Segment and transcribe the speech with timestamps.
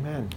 [0.00, 0.28] Amen.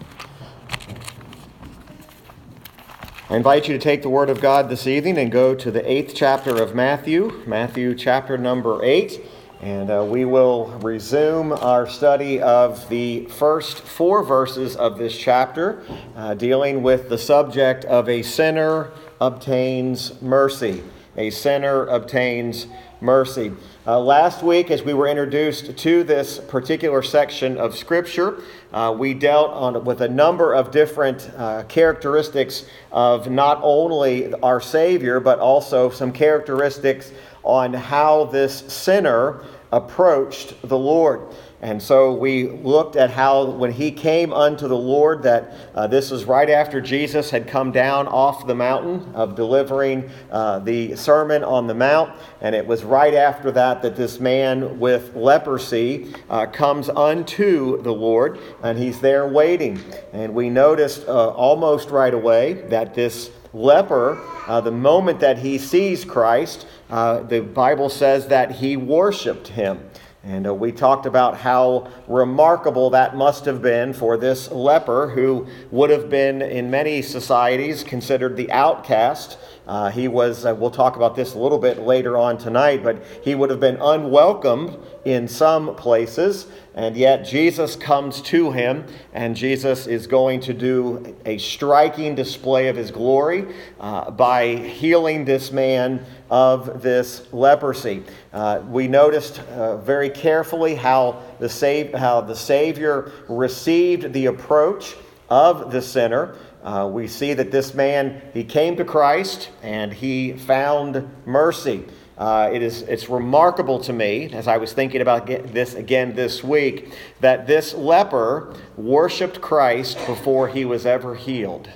[3.29, 5.90] I invite you to take the Word of God this evening and go to the
[5.90, 9.21] eighth chapter of Matthew, Matthew chapter number eight,
[9.59, 15.83] and uh, we will resume our study of the first four verses of this chapter,
[16.15, 20.83] uh, dealing with the subject of a sinner obtains mercy.
[21.15, 22.67] A sinner obtains
[23.02, 23.52] mercy.
[23.86, 28.41] Uh, last week, as we were introduced to this particular section of Scripture,
[28.73, 34.59] uh, we dealt on, with a number of different uh, characteristics of not only our
[34.59, 37.12] Savior, but also some characteristics
[37.44, 41.21] on how this sinner approached the Lord.
[41.59, 46.11] And so we looked at how when he came unto the Lord, that uh, this
[46.11, 51.43] was right after Jesus had come down off the mountain of delivering uh, the Sermon
[51.43, 52.13] on the Mount.
[52.41, 57.93] And it was right after that that this man with leprosy uh, comes unto the
[57.93, 59.79] Lord, and he's there waiting.
[60.13, 65.58] And we noticed uh, almost right away that this leper, uh, the moment that he
[65.58, 69.89] sees Christ, uh, the Bible says that he worshiped him.
[70.28, 75.47] And uh, we talked about how remarkable that must have been for this leper who
[75.72, 79.38] would have been, in many societies, considered the outcast.
[79.66, 83.02] Uh, he was, uh, we'll talk about this a little bit later on tonight, but
[83.23, 86.48] he would have been unwelcomed in some places.
[86.75, 92.67] And yet Jesus comes to him, and Jesus is going to do a striking display
[92.67, 93.48] of his glory
[93.80, 98.03] uh, by healing this man of this leprosy.
[98.33, 104.95] Uh, we noticed uh, very carefully how the, how the Savior received the approach
[105.30, 106.36] of the sinner.
[106.64, 111.86] Uh, we see that this man, he came to Christ and he found mercy.
[112.17, 116.44] Uh, it is, it's remarkable to me, as I was thinking about this again this
[116.44, 121.70] week, that this leper worshiped Christ before he was ever healed.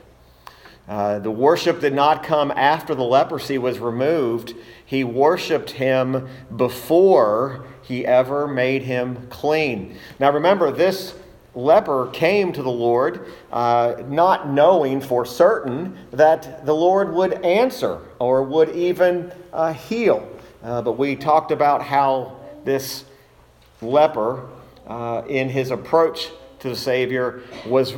[0.91, 4.53] Uh, the worship did not come after the leprosy was removed.
[4.85, 9.95] He worshiped him before he ever made him clean.
[10.19, 11.15] Now remember, this
[11.55, 18.01] leper came to the Lord uh, not knowing for certain that the Lord would answer
[18.19, 20.29] or would even uh, heal.
[20.61, 23.05] Uh, but we talked about how this
[23.81, 24.45] leper,
[24.85, 27.95] uh, in his approach to the Savior, was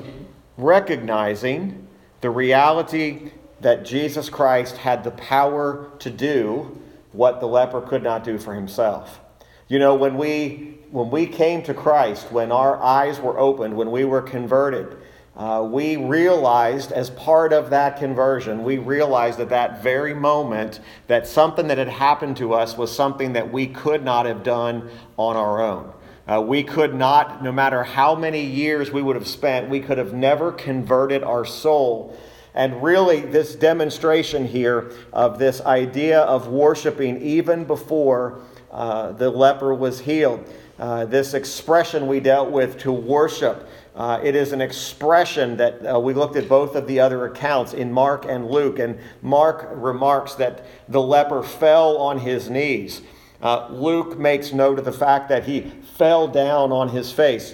[0.57, 1.82] recognizing
[2.23, 8.23] the reality that Jesus Christ had the power to do what the leper could not
[8.23, 9.19] do for himself.
[9.67, 13.91] You know, when we when we came to Christ, when our eyes were opened, when
[13.91, 14.95] we were converted,
[15.35, 21.27] uh, we realized as part of that conversion, we realized at that very moment that
[21.27, 25.35] something that had happened to us was something that we could not have done on
[25.35, 25.91] our own.
[26.27, 29.97] Uh, we could not, no matter how many years we would have spent, we could
[29.97, 32.17] have never converted our soul.
[32.53, 38.39] And really, this demonstration here of this idea of worshiping even before
[38.71, 40.47] uh, the leper was healed
[40.79, 43.69] uh, this expression we dealt with to worship.
[43.95, 47.73] Uh, it is an expression that uh, we looked at both of the other accounts
[47.73, 53.01] in Mark and Luke, and Mark remarks that the leper fell on his knees.
[53.43, 55.61] Uh, Luke makes note of the fact that he
[55.97, 57.53] fell down on his face.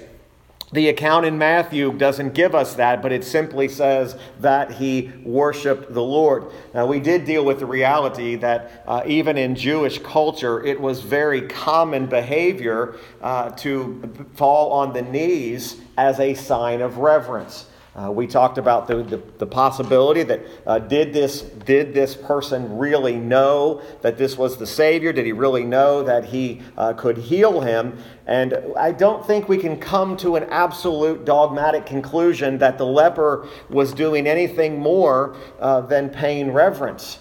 [0.71, 5.91] The account in Matthew doesn't give us that, but it simply says that he worshiped
[5.91, 6.45] the Lord.
[6.75, 11.01] Now, we did deal with the reality that uh, even in Jewish culture, it was
[11.01, 17.65] very common behavior uh, to fall on the knees as a sign of reverence.
[17.99, 22.77] Uh, we talked about the, the, the possibility that uh, did, this, did this person
[22.77, 25.11] really know that this was the Savior?
[25.11, 27.97] Did he really know that he uh, could heal him?
[28.25, 33.49] And I don't think we can come to an absolute dogmatic conclusion that the leper
[33.69, 37.19] was doing anything more uh, than paying reverence.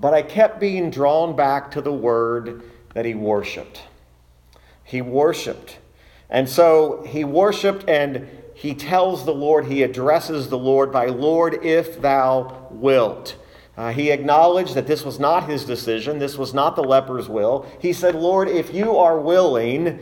[0.00, 3.82] But I kept being drawn back to the word that he worshiped.
[4.82, 5.78] He worshiped.
[6.28, 11.62] And so he worshiped and he tells the Lord, he addresses the Lord by, Lord,
[11.62, 13.36] if thou wilt.
[13.76, 17.66] Uh, he acknowledged that this was not his decision, this was not the leper's will.
[17.80, 20.00] He said, Lord, if you are willing,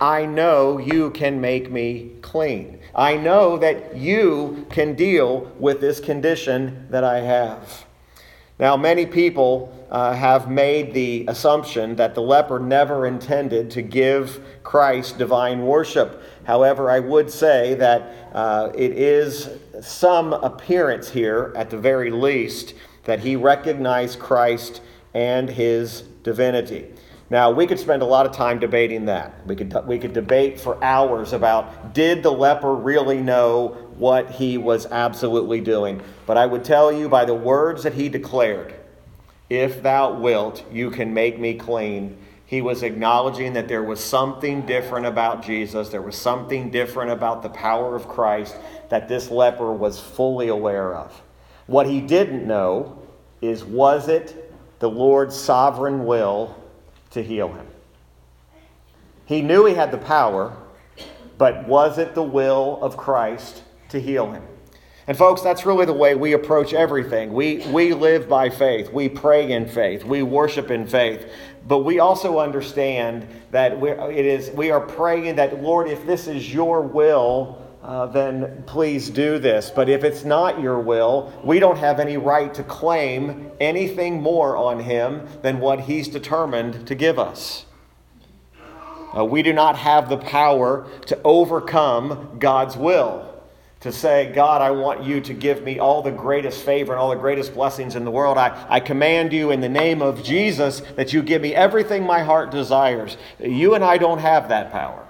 [0.00, 2.80] I know you can make me clean.
[2.96, 7.86] I know that you can deal with this condition that I have.
[8.58, 14.44] Now, many people uh, have made the assumption that the leper never intended to give
[14.64, 16.22] Christ divine worship.
[16.44, 19.48] However, I would say that uh, it is
[19.80, 22.74] some appearance here, at the very least,
[23.04, 24.80] that he recognized Christ
[25.14, 26.86] and his divinity.
[27.30, 29.46] Now, we could spend a lot of time debating that.
[29.46, 34.58] We could, we could debate for hours about did the leper really know what he
[34.58, 36.02] was absolutely doing?
[36.26, 38.74] But I would tell you by the words that he declared,
[39.48, 42.18] if thou wilt, you can make me clean.
[42.46, 45.88] He was acknowledging that there was something different about Jesus.
[45.88, 48.56] There was something different about the power of Christ
[48.90, 51.22] that this leper was fully aware of.
[51.66, 52.98] What he didn't know
[53.40, 56.54] is was it the Lord's sovereign will
[57.10, 57.66] to heal him.
[59.24, 60.54] He knew he had the power,
[61.38, 64.42] but was it the will of Christ to heal him?
[65.06, 67.34] And, folks, that's really the way we approach everything.
[67.34, 68.90] We, we live by faith.
[68.90, 70.02] We pray in faith.
[70.02, 71.30] We worship in faith.
[71.68, 76.26] But we also understand that we it is, we are praying that, Lord, if this
[76.26, 79.70] is your will, uh, then please do this.
[79.70, 84.56] But if it's not your will, we don't have any right to claim anything more
[84.56, 87.66] on him than what he's determined to give us.
[89.16, 93.33] Uh, we do not have the power to overcome God's will.
[93.84, 97.10] To say, God, I want you to give me all the greatest favor and all
[97.10, 98.36] the greatest blessings in the world.
[98.36, 102.22] I, I command you in the name of Jesus that you give me everything my
[102.22, 103.16] heart desires.
[103.38, 105.06] You and I don't have that power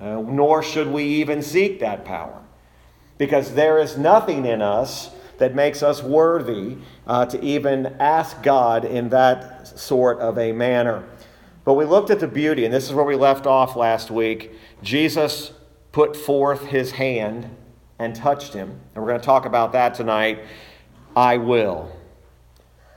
[0.00, 2.42] uh, nor should we even seek that power.
[3.18, 8.84] Because there is nothing in us that makes us worthy uh, to even ask God
[8.84, 11.04] in that sort of a manner.
[11.64, 14.52] But we looked at the beauty, and this is where we left off last week.
[14.82, 15.52] Jesus
[15.92, 17.55] put forth his hand
[17.98, 18.80] and touched him.
[18.94, 20.40] And we're going to talk about that tonight.
[21.14, 21.90] I will.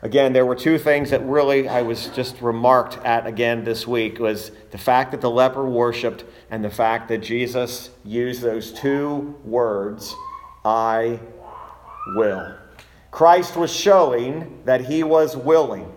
[0.02, 4.18] Again, there were two things that really I was just remarked at again this week
[4.18, 9.38] was the fact that the leper worshiped and the fact that Jesus used those two
[9.44, 10.16] words,
[10.64, 11.20] I
[12.16, 12.56] will.
[13.12, 15.92] Christ was showing that he was willing.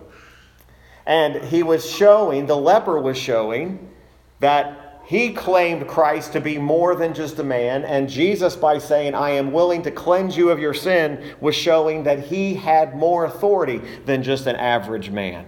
[1.05, 3.89] And he was showing, the leper was showing,
[4.39, 9.13] that he claimed Christ to be more than just a man, and Jesus, by saying,
[9.13, 13.25] I am willing to cleanse you of your sin, was showing that he had more
[13.25, 15.45] authority than just an average man.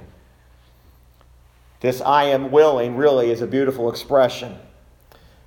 [1.79, 4.57] This I am willing really is a beautiful expression.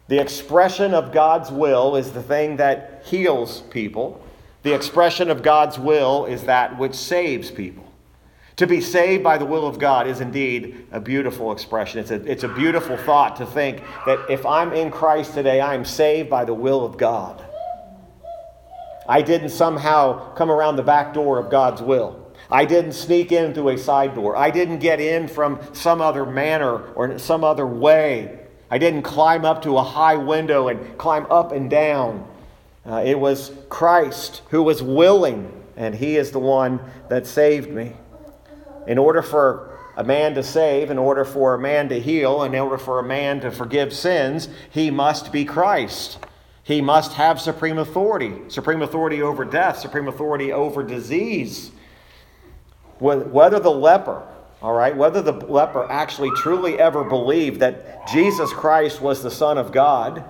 [0.08, 4.24] The expression of God's will is the thing that heals people.
[4.62, 7.87] The expression of God's will is that which saves people.
[8.58, 12.00] To be saved by the will of God is indeed a beautiful expression.
[12.00, 15.84] It's a, it's a beautiful thought to think that if I'm in Christ today, I'm
[15.84, 17.44] saved by the will of God.
[19.08, 22.32] I didn't somehow come around the back door of God's will.
[22.50, 24.36] I didn't sneak in through a side door.
[24.36, 28.40] I didn't get in from some other manner or some other way.
[28.72, 32.28] I didn't climb up to a high window and climb up and down.
[32.84, 37.92] Uh, it was Christ who was willing, and He is the one that saved me.
[38.88, 42.54] In order for a man to save, in order for a man to heal, in
[42.54, 46.18] order for a man to forgive sins, he must be Christ.
[46.62, 51.70] He must have supreme authority supreme authority over death, supreme authority over disease.
[52.98, 54.22] Whether the leper,
[54.60, 59.56] all right, whether the leper actually truly ever believed that Jesus Christ was the Son
[59.56, 60.24] of God,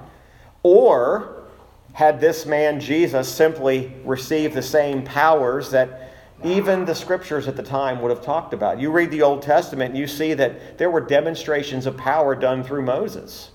[0.62, 1.44] or
[1.92, 6.07] had this man Jesus simply received the same powers that
[6.44, 8.80] even the scriptures at the time would have talked about.
[8.80, 12.62] You read the Old Testament and you see that there were demonstrations of power done
[12.62, 13.50] through Moses.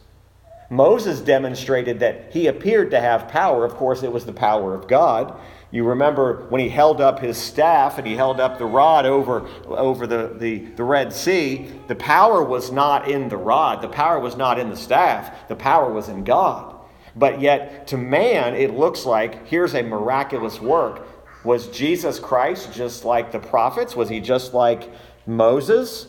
[0.69, 3.63] Moses demonstrated that he appeared to have power.
[3.63, 5.39] Of course, it was the power of God.
[5.71, 9.47] You remember when he held up his staff and he held up the rod over,
[9.65, 14.19] over the, the, the Red Sea, the power was not in the rod, the power
[14.19, 16.75] was not in the staff, the power was in God.
[17.15, 21.07] But yet, to man, it looks like here's a miraculous work
[21.43, 23.95] was Jesus Christ just like the prophets?
[23.95, 24.89] Was he just like
[25.25, 26.07] Moses?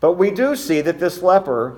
[0.00, 1.76] But we do see that this leper,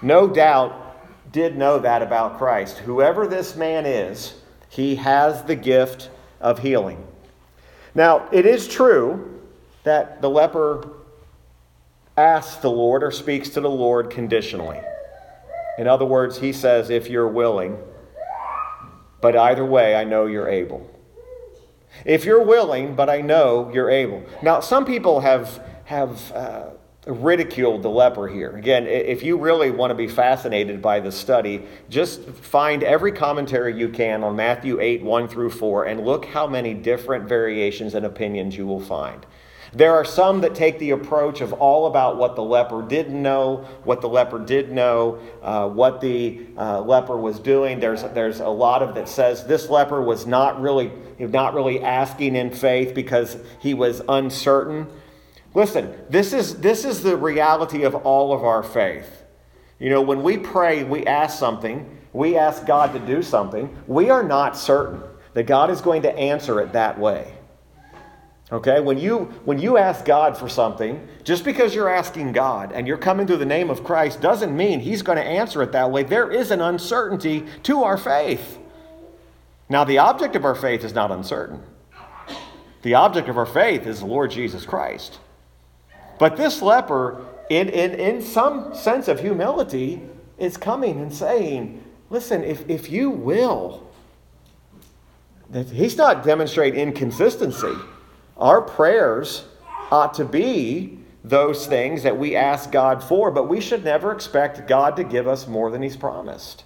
[0.00, 2.78] no doubt, did know that about Christ.
[2.78, 4.34] Whoever this man is,
[4.68, 6.10] he has the gift
[6.40, 7.06] of healing.
[7.94, 9.40] Now, it is true
[9.84, 10.88] that the leper
[12.16, 14.80] asks the Lord or speaks to the Lord conditionally.
[15.78, 17.78] In other words, he says, If you're willing,
[19.20, 20.91] but either way, I know you're able.
[22.04, 24.24] If you're willing, but I know you're able.
[24.42, 26.70] Now, some people have, have uh,
[27.06, 28.56] ridiculed the leper here.
[28.56, 33.76] Again, if you really want to be fascinated by the study, just find every commentary
[33.76, 38.06] you can on Matthew 8, 1 through 4, and look how many different variations and
[38.06, 39.26] opinions you will find.
[39.74, 43.66] There are some that take the approach of all about what the leper didn't know,
[43.84, 47.80] what the leper did know, uh, what the uh, leper was doing.
[47.80, 52.36] There's, there's a lot of that says this leper was not really, not really asking
[52.36, 54.88] in faith because he was uncertain.
[55.54, 59.22] Listen, this is, this is the reality of all of our faith.
[59.78, 64.10] You know, when we pray, we ask something, we ask God to do something, we
[64.10, 65.02] are not certain
[65.32, 67.32] that God is going to answer it that way.
[68.52, 68.80] Okay?
[68.80, 72.98] When you when you ask God for something, just because you're asking God and you're
[72.98, 76.02] coming through the name of Christ doesn't mean he's going to answer it that way.
[76.02, 78.58] There is an uncertainty to our faith.
[79.70, 81.62] Now, the object of our faith is not uncertain.
[82.82, 85.18] The object of our faith is the Lord Jesus Christ.
[86.18, 90.02] But this leper, in, in, in some sense of humility,
[90.36, 93.88] is coming and saying, Listen, if, if you will,
[95.72, 97.72] he's not demonstrating inconsistency.
[98.36, 99.44] Our prayers
[99.90, 104.66] ought to be those things that we ask God for, but we should never expect
[104.66, 106.64] God to give us more than He's promised.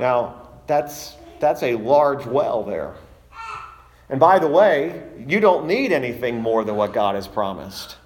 [0.00, 2.94] Now, that's, that's a large well there.
[4.08, 7.96] And by the way, you don't need anything more than what God has promised.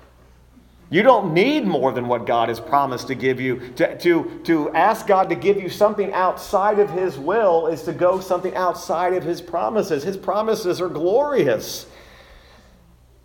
[0.90, 3.72] You don't need more than what God has promised to give you.
[3.76, 7.92] To, to, to ask God to give you something outside of His will is to
[7.92, 10.02] go something outside of His promises.
[10.02, 11.86] His promises are glorious.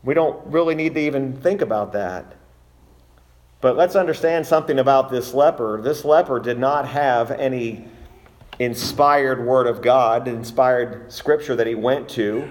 [0.04, 2.36] We don't really need to even think about that.
[3.62, 5.82] But let's understand something about this leper.
[5.82, 7.86] This leper did not have any
[8.58, 12.50] inspired word of God, inspired scripture that he went to.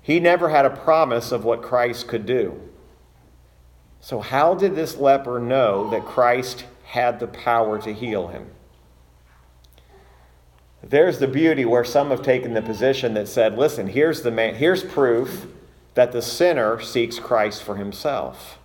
[0.00, 2.67] He never had a promise of what Christ could do.
[4.00, 8.46] So, how did this leper know that Christ had the power to heal him?
[10.82, 14.54] There's the beauty where some have taken the position that said, listen, here's the man,
[14.54, 15.46] here's proof
[15.94, 18.58] that the sinner seeks Christ for himself.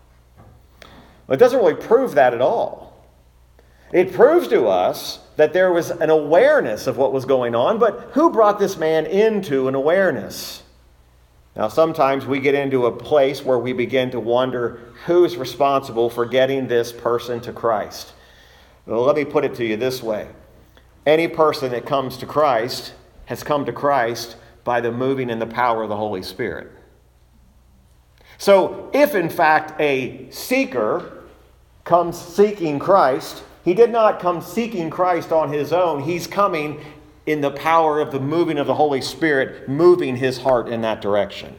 [1.27, 2.93] Well, it doesn't really prove that at all.
[3.91, 8.11] It proves to us that there was an awareness of what was going on, but
[8.13, 10.62] who brought this man into an awareness?
[11.55, 16.25] Now, sometimes we get into a place where we begin to wonder who's responsible for
[16.25, 18.13] getting this person to Christ.
[18.85, 20.27] Well, let me put it to you this way
[21.05, 22.93] any person that comes to Christ
[23.25, 26.71] has come to Christ by the moving and the power of the Holy Spirit.
[28.37, 31.23] So, if in fact a seeker
[31.83, 36.03] comes seeking Christ, he did not come seeking Christ on his own.
[36.03, 36.81] He's coming
[37.25, 41.01] in the power of the moving of the Holy Spirit, moving his heart in that
[41.01, 41.55] direction.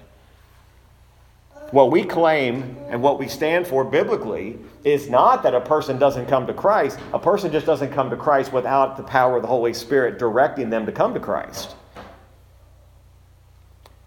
[1.71, 6.27] What we claim and what we stand for biblically is not that a person doesn't
[6.27, 6.99] come to Christ.
[7.13, 10.71] A person just doesn't come to Christ without the power of the Holy Spirit directing
[10.71, 11.75] them to come to Christ.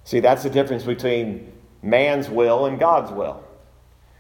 [0.03, 3.43] See, that's the difference between man's will and God's will.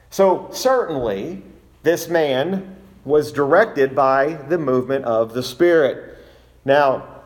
[0.09, 1.43] So, certainly,
[1.83, 2.75] this man
[3.05, 6.17] was directed by the movement of the Spirit.
[6.65, 7.16] Now,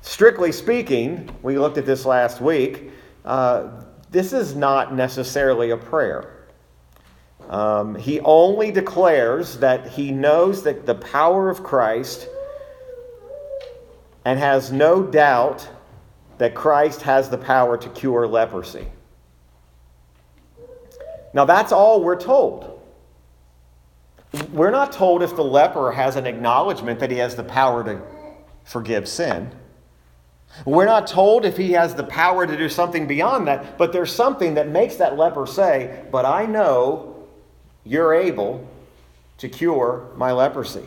[0.00, 2.90] Strictly speaking, we looked at this last week,
[3.24, 6.46] uh, this is not necessarily a prayer.
[7.48, 12.28] Um, he only declares that he knows that the power of Christ
[14.24, 15.68] and has no doubt
[16.36, 18.86] that Christ has the power to cure leprosy.
[21.34, 22.80] Now, that's all we're told.
[24.52, 28.00] We're not told if the leper has an acknowledgement that he has the power to
[28.64, 29.50] forgive sin.
[30.64, 34.12] We're not told if he has the power to do something beyond that, but there's
[34.12, 37.26] something that makes that leper say, But I know
[37.84, 38.66] you're able
[39.38, 40.86] to cure my leprosy.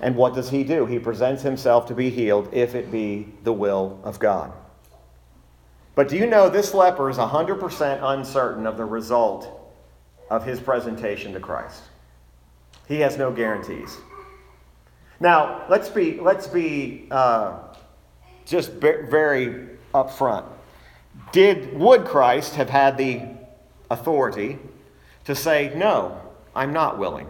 [0.00, 0.84] And what does he do?
[0.84, 4.52] He presents himself to be healed if it be the will of God.
[5.94, 9.48] But do you know this leper is 100% uncertain of the result
[10.28, 11.82] of his presentation to Christ?
[12.88, 13.96] He has no guarantees.
[15.20, 17.71] Now, let's be, let's be uh,
[18.46, 20.44] just very upfront.
[21.32, 23.22] Did would Christ have had the
[23.90, 24.58] authority
[25.24, 26.18] to say, "No,
[26.54, 27.28] I'm not willing"?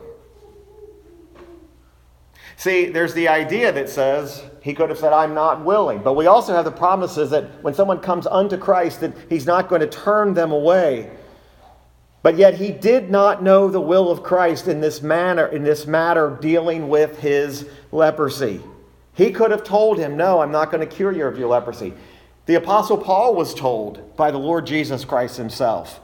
[2.56, 5.98] See, there's the idea that says he could have said, I'm not willing.
[5.98, 9.68] But we also have the promises that when someone comes unto Christ, that he's not
[9.68, 11.10] going to turn them away.
[12.22, 15.88] But yet he did not know the will of Christ in this manner, in this
[15.88, 18.60] matter dealing with his leprosy.
[19.14, 21.94] He could have told him, No, I'm not going to cure you of your leprosy.
[22.46, 26.00] The Apostle Paul was told by the Lord Jesus Christ himself,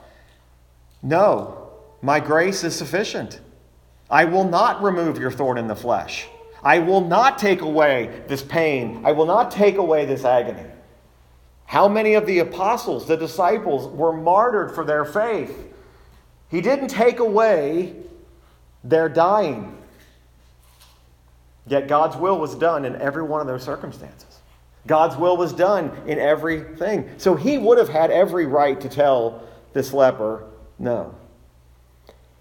[1.02, 1.70] No,
[2.02, 3.40] my grace is sufficient.
[4.10, 6.26] I will not remove your thorn in the flesh.
[6.62, 9.02] I will not take away this pain.
[9.04, 10.64] I will not take away this agony.
[11.66, 15.66] How many of the apostles, the disciples, were martyred for their faith?
[16.48, 17.94] He didn't take away
[18.82, 19.77] their dying.
[21.68, 24.40] Yet God's will was done in every one of those circumstances.
[24.86, 27.10] God's will was done in everything.
[27.18, 29.42] So he would have had every right to tell
[29.74, 30.44] this leper
[30.78, 31.14] no.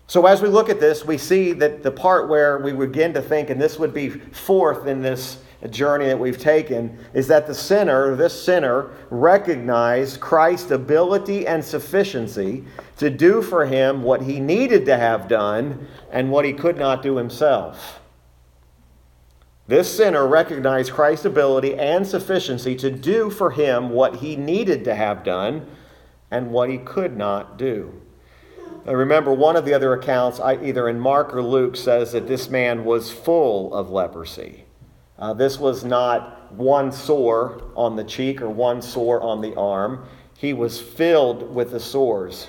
[0.09, 3.21] So as we look at this, we see that the part where we begin to
[3.21, 7.53] think, and this would be fourth in this journey that we've taken, is that the
[7.53, 12.63] sinner, this sinner, recognized Christ's ability and sufficiency
[12.97, 17.03] to do for him what he needed to have done and what he could not
[17.03, 17.99] do himself.
[19.67, 24.95] This sinner recognized Christ's ability and sufficiency to do for him what he needed to
[24.95, 25.67] have done
[26.31, 28.01] and what he could not do.
[28.87, 32.49] I remember one of the other accounts, either in Mark or Luke, says that this
[32.49, 34.63] man was full of leprosy.
[35.19, 40.05] Uh, this was not one sore on the cheek or one sore on the arm.
[40.37, 42.47] He was filled with the sores.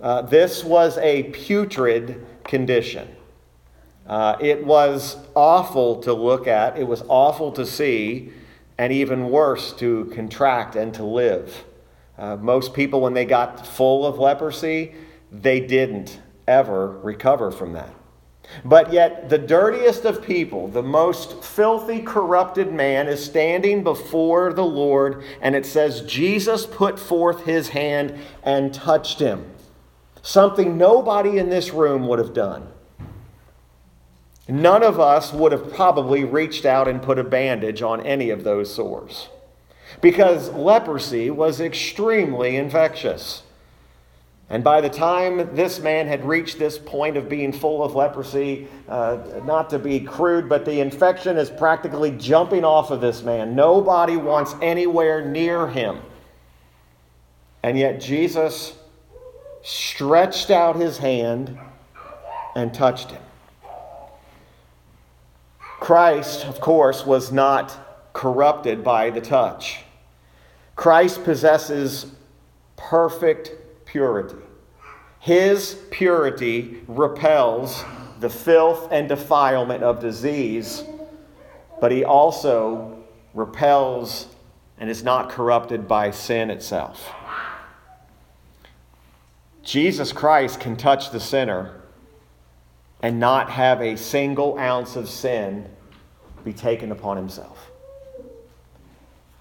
[0.00, 3.06] Uh, this was a putrid condition.
[4.10, 8.32] Uh, it was awful to look at, it was awful to see,
[8.76, 11.64] and even worse to contract and to live.
[12.18, 14.92] Uh, most people, when they got full of leprosy,
[15.30, 17.94] they didn't ever recover from that.
[18.64, 24.64] But yet, the dirtiest of people, the most filthy, corrupted man, is standing before the
[24.64, 29.52] Lord, and it says, Jesus put forth his hand and touched him.
[30.20, 32.72] Something nobody in this room would have done.
[34.50, 38.42] None of us would have probably reached out and put a bandage on any of
[38.42, 39.28] those sores
[40.00, 43.42] because leprosy was extremely infectious.
[44.48, 48.66] And by the time this man had reached this point of being full of leprosy,
[48.88, 53.54] uh, not to be crude, but the infection is practically jumping off of this man.
[53.54, 56.00] Nobody wants anywhere near him.
[57.62, 58.76] And yet Jesus
[59.62, 61.56] stretched out his hand
[62.56, 63.22] and touched him.
[65.90, 69.80] Christ, of course, was not corrupted by the touch.
[70.76, 72.06] Christ possesses
[72.76, 73.50] perfect
[73.86, 74.36] purity.
[75.18, 77.84] His purity repels
[78.20, 80.84] the filth and defilement of disease,
[81.80, 83.02] but he also
[83.34, 84.28] repels
[84.78, 87.10] and is not corrupted by sin itself.
[89.64, 91.80] Jesus Christ can touch the sinner
[93.02, 95.68] and not have a single ounce of sin
[96.44, 97.70] be taken upon himself.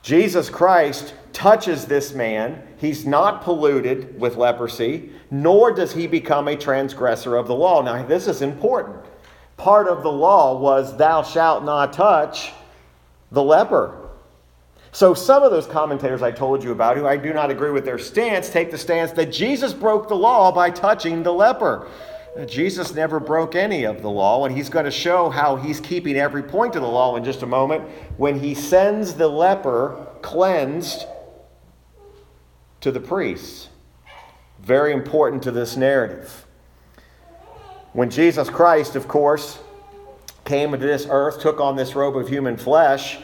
[0.01, 6.55] Jesus Christ touches this man, he's not polluted with leprosy, nor does he become a
[6.55, 7.81] transgressor of the law.
[7.81, 9.05] Now, this is important.
[9.57, 12.53] Part of the law was, Thou shalt not touch
[13.31, 14.09] the leper.
[14.91, 17.85] So, some of those commentators I told you about, who I do not agree with
[17.85, 21.88] their stance, take the stance that Jesus broke the law by touching the leper.
[22.37, 25.79] Uh, Jesus never broke any of the law, and he's going to show how he's
[25.79, 27.83] keeping every point of the law in just a moment
[28.17, 31.05] when he sends the leper cleansed
[32.81, 33.69] to the priests.
[34.61, 36.45] Very important to this narrative.
[37.93, 39.59] When Jesus Christ, of course,
[40.45, 43.17] came into this earth, took on this robe of human flesh,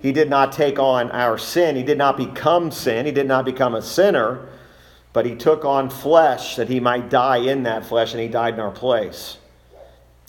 [0.00, 1.76] he did not take on our sin.
[1.76, 3.06] He did not become sin.
[3.06, 4.48] He did not become a sinner,
[5.18, 8.54] but he took on flesh that he might die in that flesh, and he died
[8.54, 9.38] in our place.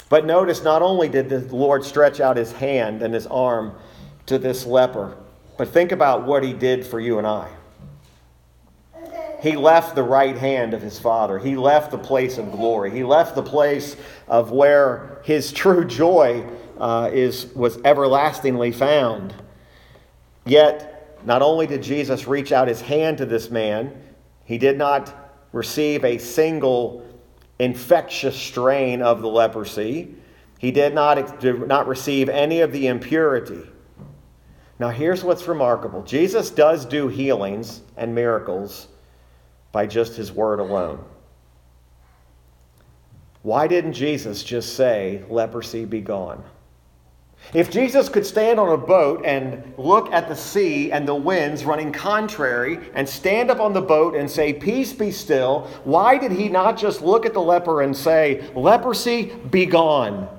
[0.09, 3.75] But notice, not only did the Lord stretch out his hand and his arm
[4.25, 5.15] to this leper,
[5.59, 7.51] but think about what he did for you and I.
[9.43, 11.37] He left the right hand of his Father.
[11.37, 12.89] He left the place of glory.
[12.89, 13.95] He left the place
[14.27, 16.49] of where his true joy
[16.79, 19.35] uh, is, was everlastingly found.
[20.47, 23.95] Yet, not only did Jesus reach out his hand to this man,
[24.49, 25.13] he did not
[25.51, 27.05] receive a single
[27.59, 30.15] infectious strain of the leprosy.
[30.57, 33.61] He did not, did not receive any of the impurity.
[34.79, 38.87] Now, here's what's remarkable Jesus does do healings and miracles
[39.71, 41.05] by just his word alone.
[43.43, 46.43] Why didn't Jesus just say, leprosy be gone?
[47.53, 51.65] If Jesus could stand on a boat and look at the sea and the winds
[51.65, 56.31] running contrary and stand up on the boat and say, Peace be still, why did
[56.31, 60.29] he not just look at the leper and say, Leprosy be gone?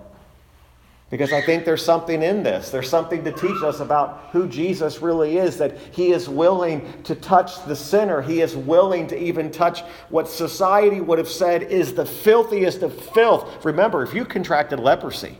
[1.10, 2.70] Because I think there's something in this.
[2.70, 7.16] There's something to teach us about who Jesus really is, that he is willing to
[7.16, 8.22] touch the sinner.
[8.22, 12.96] He is willing to even touch what society would have said is the filthiest of
[13.06, 13.64] filth.
[13.64, 15.36] Remember, if you contracted leprosy,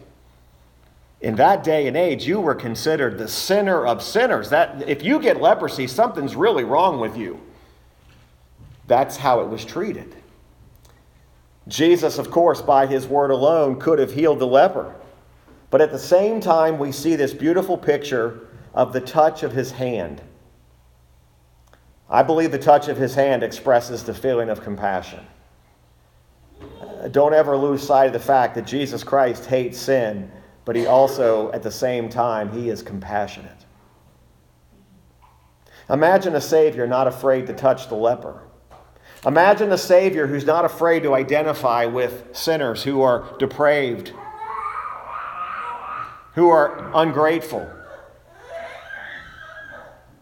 [1.21, 4.51] in that day and age, you were considered the sinner of sinners.
[4.51, 7.41] That if you get leprosy, something's really wrong with you.
[8.87, 10.15] That's how it was treated.
[11.69, 14.95] Jesus, of course, by his word alone, could have healed the leper.
[15.71, 19.71] But at the same time, we see this beautiful picture of the touch of his
[19.71, 20.23] hand.
[22.09, 25.25] I believe the touch of his hand expresses the feeling of compassion.
[27.13, 30.31] Don't ever lose sight of the fact that Jesus Christ hates sin,
[30.65, 33.67] but he also, at the same time, he is compassionate.
[35.89, 38.43] Imagine a Savior not afraid to touch the leper.
[39.27, 44.13] Imagine a Savior who's not afraid to identify with sinners who are depraved,
[46.35, 47.69] who are ungrateful.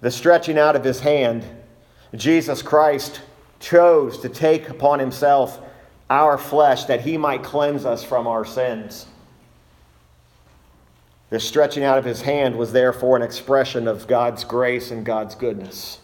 [0.01, 1.45] The stretching out of his hand,
[2.15, 3.21] Jesus Christ
[3.61, 5.61] chose to take upon himself
[6.09, 9.07] our flesh that he might cleanse us from our sins.
[11.31, 15.35] The stretching out of his hand was therefore an expression of God's grace and God's
[15.35, 16.01] goodness.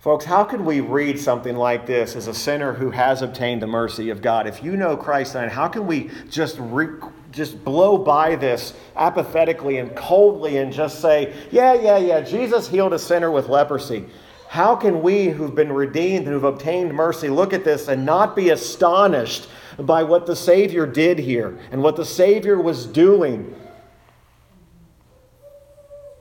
[0.00, 3.66] Folks, how can we read something like this as a sinner who has obtained the
[3.66, 4.46] mercy of God?
[4.46, 7.00] If you know Christ, then how can we just re-
[7.32, 12.92] just blow by this apathetically and coldly and just say, "Yeah, yeah, yeah, Jesus healed
[12.92, 14.06] a sinner with leprosy."
[14.48, 18.36] How can we who've been redeemed and who've obtained mercy look at this and not
[18.36, 19.48] be astonished
[19.78, 23.54] by what the Savior did here and what the Savior was doing?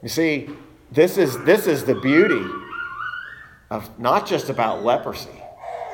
[0.04, 0.50] You see,
[0.92, 2.46] this is, this is the beauty
[3.70, 5.42] of not just about leprosy,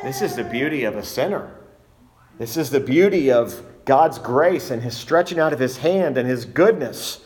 [0.03, 1.55] this is the beauty of a sinner.
[2.37, 6.27] This is the beauty of God's grace and His stretching out of His hand and
[6.27, 7.23] His goodness.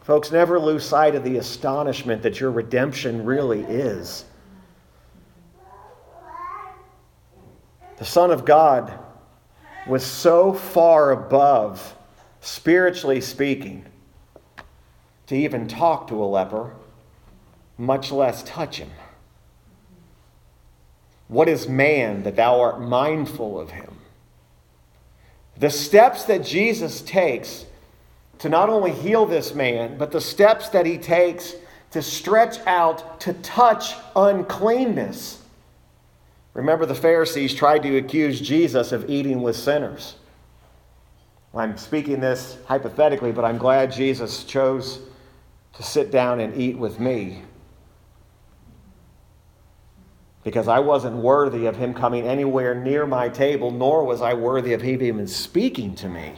[0.00, 4.24] Folks, never lose sight of the astonishment that your redemption really is.
[7.98, 8.96] The Son of God
[9.86, 11.96] was so far above,
[12.40, 13.84] spiritually speaking,
[15.26, 16.72] to even talk to a leper,
[17.76, 18.90] much less touch him.
[21.26, 23.98] What is man that thou art mindful of him?
[25.58, 27.66] The steps that Jesus takes
[28.38, 31.54] to not only heal this man, but the steps that he takes
[31.90, 35.37] to stretch out to touch uncleanness.
[36.58, 40.16] Remember, the Pharisees tried to accuse Jesus of eating with sinners.
[41.54, 44.98] I'm speaking this hypothetically, but I'm glad Jesus chose
[45.74, 47.42] to sit down and eat with me
[50.42, 54.72] because I wasn't worthy of him coming anywhere near my table, nor was I worthy
[54.72, 56.34] of him even speaking to me.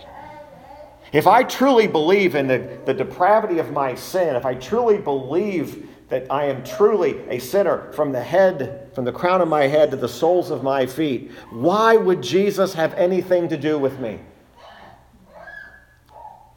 [1.14, 5.88] If I truly believe in the, the depravity of my sin, if I truly believe
[6.10, 9.92] that I am truly a sinner from the head, from the crown of my head
[9.92, 14.18] to the soles of my feet, why would Jesus have anything to do with me?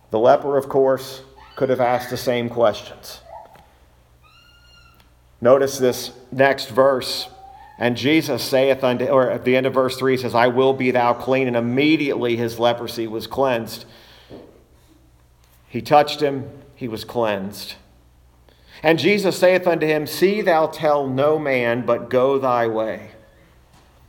[0.10, 1.22] The leper, of course,
[1.56, 3.22] could have asked the same questions.
[5.40, 7.30] Notice this next verse.
[7.78, 10.92] And Jesus saith unto, or at the end of verse 3 says, I will be
[10.92, 11.48] thou clean.
[11.48, 13.86] And immediately his leprosy was cleansed.
[15.68, 17.76] He touched him, he was cleansed.
[18.84, 23.12] And Jesus saith unto him, See thou tell no man, but go thy way.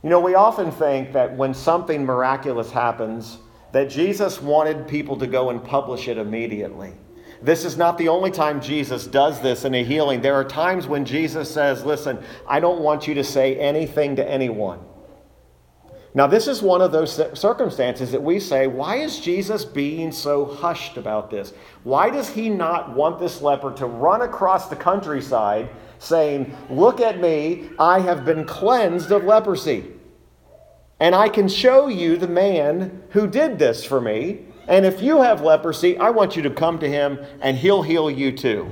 [0.03, 3.37] You know, we often think that when something miraculous happens,
[3.71, 6.93] that Jesus wanted people to go and publish it immediately.
[7.41, 10.21] This is not the only time Jesus does this in a healing.
[10.21, 14.29] There are times when Jesus says, Listen, I don't want you to say anything to
[14.29, 14.79] anyone.
[16.15, 20.45] Now, this is one of those circumstances that we say, why is Jesus being so
[20.45, 21.53] hushed about this?
[21.83, 27.19] Why does he not want this leper to run across the countryside saying, Look at
[27.19, 29.91] me, I have been cleansed of leprosy?
[31.01, 34.45] And I can show you the man who did this for me.
[34.69, 38.09] And if you have leprosy, I want you to come to him and he'll heal
[38.09, 38.69] you too.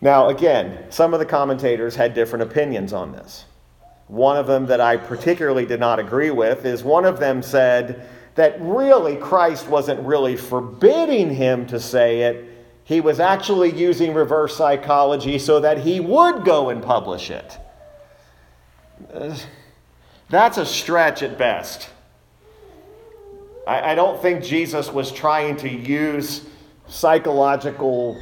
[0.00, 3.44] Now, again, some of the commentators had different opinions on this.
[4.08, 8.08] One of them that I particularly did not agree with is one of them said
[8.36, 12.44] that really Christ wasn't really forbidding him to say it.
[12.84, 17.58] He was actually using reverse psychology so that he would go and publish it.
[20.28, 21.88] That's a stretch at best.
[23.66, 26.46] I, don't think Jesus was trying to use
[26.86, 28.20] psychological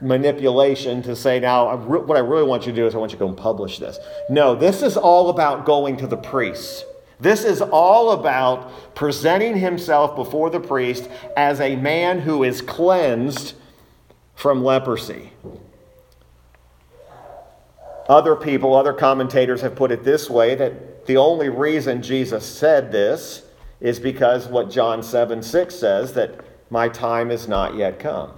[0.00, 3.18] manipulation to say, now, what I really want you to do is I want you
[3.18, 3.98] to go and publish this.
[4.30, 6.84] No, this is all about going to the priest.
[7.20, 13.54] This is all about presenting himself before the priest as a man who is cleansed
[14.36, 15.32] from leprosy.
[18.08, 22.92] Other people, other commentators have put it this way that the only reason Jesus said
[22.92, 23.42] this
[23.80, 28.32] is because what John 7 6 says that my time is not yet come.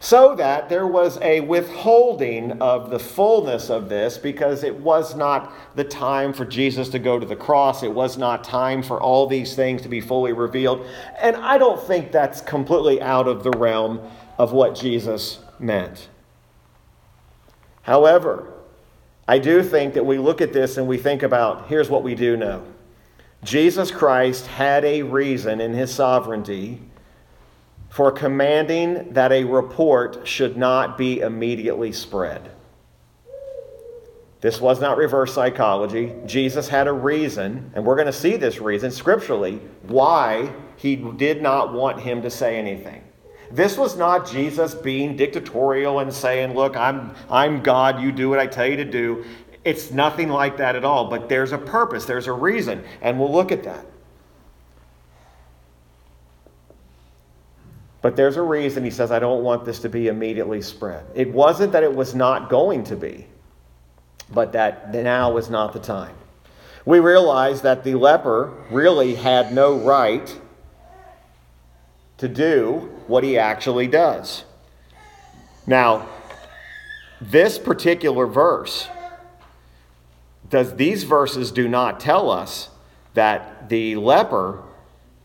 [0.00, 5.52] So that there was a withholding of the fullness of this because it was not
[5.74, 7.82] the time for Jesus to go to the cross.
[7.82, 10.86] It was not time for all these things to be fully revealed.
[11.20, 14.00] And I don't think that's completely out of the realm
[14.38, 16.08] of what Jesus meant.
[17.82, 18.52] However,
[19.26, 22.14] I do think that we look at this and we think about here's what we
[22.14, 22.64] do know
[23.42, 26.80] Jesus Christ had a reason in his sovereignty
[27.88, 32.50] for commanding that a report should not be immediately spread.
[34.40, 36.14] This was not reverse psychology.
[36.24, 41.42] Jesus had a reason, and we're going to see this reason scripturally, why he did
[41.42, 43.02] not want him to say anything.
[43.50, 48.38] This was not Jesus being dictatorial and saying, Look, I'm, I'm God, you do what
[48.38, 49.24] I tell you to do.
[49.64, 53.32] It's nothing like that at all, but there's a purpose, there's a reason, and we'll
[53.32, 53.84] look at that.
[58.00, 61.04] But there's a reason he says, I don't want this to be immediately spread.
[61.14, 63.26] It wasn't that it was not going to be,
[64.32, 66.14] but that now was not the time.
[66.84, 70.40] We realize that the leper really had no right
[72.18, 74.44] to do what he actually does.
[75.66, 76.08] Now,
[77.20, 78.88] this particular verse
[80.48, 82.70] does these verses do not tell us
[83.14, 84.62] that the leper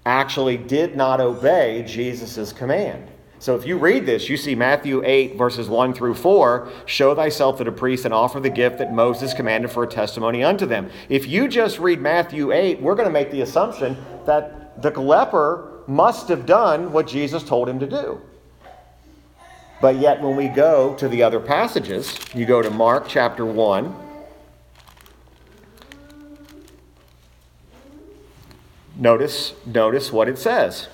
[0.05, 3.09] actually did not obey Jesus' command.
[3.39, 7.57] So if you read this, you see Matthew 8, verses 1 through 4 show thyself
[7.57, 10.89] to the priest and offer the gift that Moses commanded for a testimony unto them.
[11.09, 15.83] If you just read Matthew 8, we're going to make the assumption that the leper
[15.87, 18.21] must have done what Jesus told him to do.
[19.81, 23.93] But yet, when we go to the other passages, you go to Mark chapter 1.
[29.03, 30.87] Notice, notice what it says.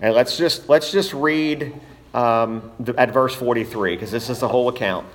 [0.00, 1.78] And let's just, let's just read
[2.14, 5.06] um, the, at verse 43, because this is the whole account.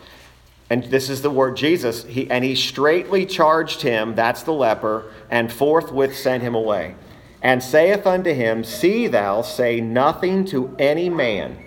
[0.69, 2.03] And this is the word Jesus.
[2.03, 6.93] He, and he straightly charged him, that's the leper, and forthwith sent him away.
[7.41, 11.57] And saith unto him, See thou say nothing to any man,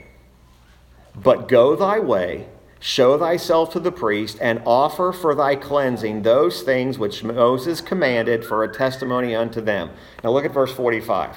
[1.16, 2.46] but go thy way
[2.82, 8.42] Show thyself to the priest and offer for thy cleansing those things which Moses commanded
[8.42, 9.90] for a testimony unto them.
[10.24, 11.36] Now look at verse 45.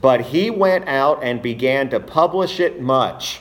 [0.00, 3.40] But he went out and began to publish it much.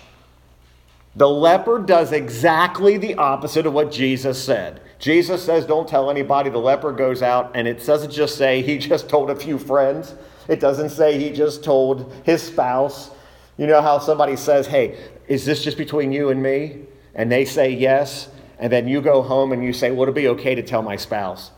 [1.15, 4.81] The leper does exactly the opposite of what Jesus said.
[4.99, 6.49] Jesus says, Don't tell anybody.
[6.49, 10.15] The leper goes out, and it doesn't just say he just told a few friends,
[10.49, 13.11] it doesn't say he just told his spouse.
[13.57, 14.97] You know how somebody says, Hey,
[15.29, 16.87] is this just between you and me?
[17.15, 20.27] And they say yes, and then you go home and you say, Would it be
[20.29, 21.51] okay to tell my spouse?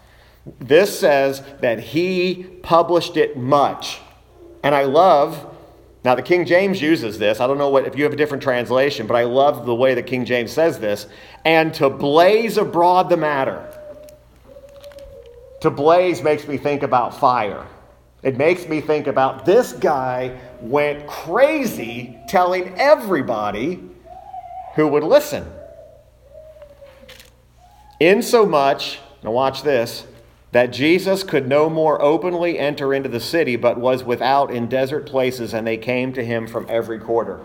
[0.59, 3.99] This says that he published it much.
[4.63, 5.55] And I love,
[6.03, 7.39] now the King James uses this.
[7.39, 9.93] I don't know what if you have a different translation, but I love the way
[9.93, 11.07] the King James says this.
[11.45, 13.69] And to blaze abroad the matter.
[15.61, 17.65] To blaze makes me think about fire.
[18.21, 23.81] It makes me think about this guy went crazy telling everybody
[24.75, 25.45] who would listen.
[27.99, 30.05] Insomuch, now watch this,
[30.51, 35.05] that Jesus could no more openly enter into the city, but was without in desert
[35.05, 37.39] places, and they came to him from every quarter.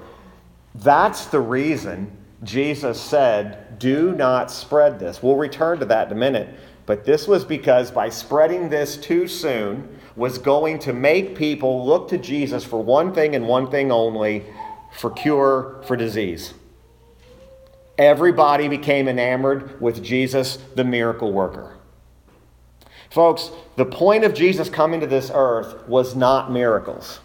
[0.74, 5.22] That's the reason Jesus said, Do not spread this.
[5.22, 6.48] We'll return to that in a minute.
[6.86, 12.08] But this was because by spreading this too soon was going to make people look
[12.08, 14.44] to Jesus for one thing and one thing only
[14.92, 16.54] for cure for disease.
[17.98, 21.74] Everybody became enamored with Jesus, the miracle worker.
[23.10, 27.20] Folks, the point of Jesus coming to this earth was not miracles.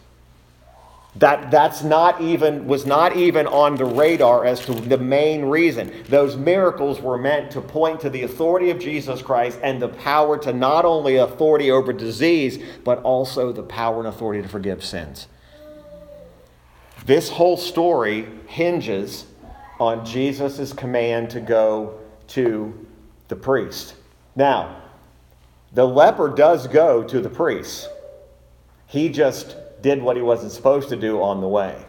[1.17, 5.93] That, that's not even, was not even on the radar as to the main reason.
[6.09, 10.39] Those miracles were meant to point to the authority of Jesus Christ and the power
[10.39, 15.27] to not only authority over disease, but also the power and authority to forgive sins.
[17.05, 19.25] This whole story hinges
[19.79, 22.87] on Jesus' command to go to
[23.27, 23.95] the priest.
[24.35, 24.81] Now,
[25.73, 27.89] the leper does go to the priest.
[28.87, 31.83] He just did what he wasn't supposed to do on the way.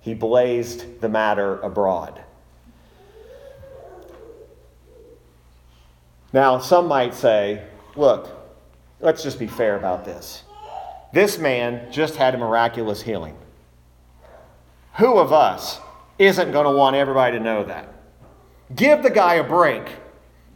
[0.00, 2.22] He blazed the matter abroad.
[6.32, 7.64] Now, some might say,
[7.96, 8.28] look,
[9.00, 10.42] let's just be fair about this.
[11.12, 13.36] This man just had a miraculous healing.
[14.94, 15.80] Who of us
[16.18, 17.92] isn't going to want everybody to know that.
[18.74, 19.88] Give the guy a break.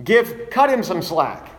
[0.02, 1.50] Give cut him some slack.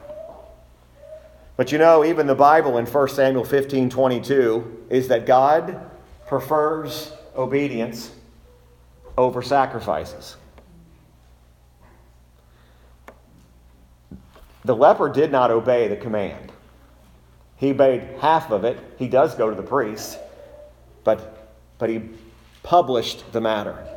[1.56, 5.80] But you know, even the Bible in 1 Samuel 15 22 is that God
[6.28, 8.12] prefers obedience
[9.18, 10.38] over sacrifices.
[14.64, 16.52] The leper did not obey the command.
[17.58, 18.80] He obeyed half of it.
[18.98, 20.18] He does go to the priest,
[21.04, 22.02] but, but he
[22.64, 23.91] published the matter.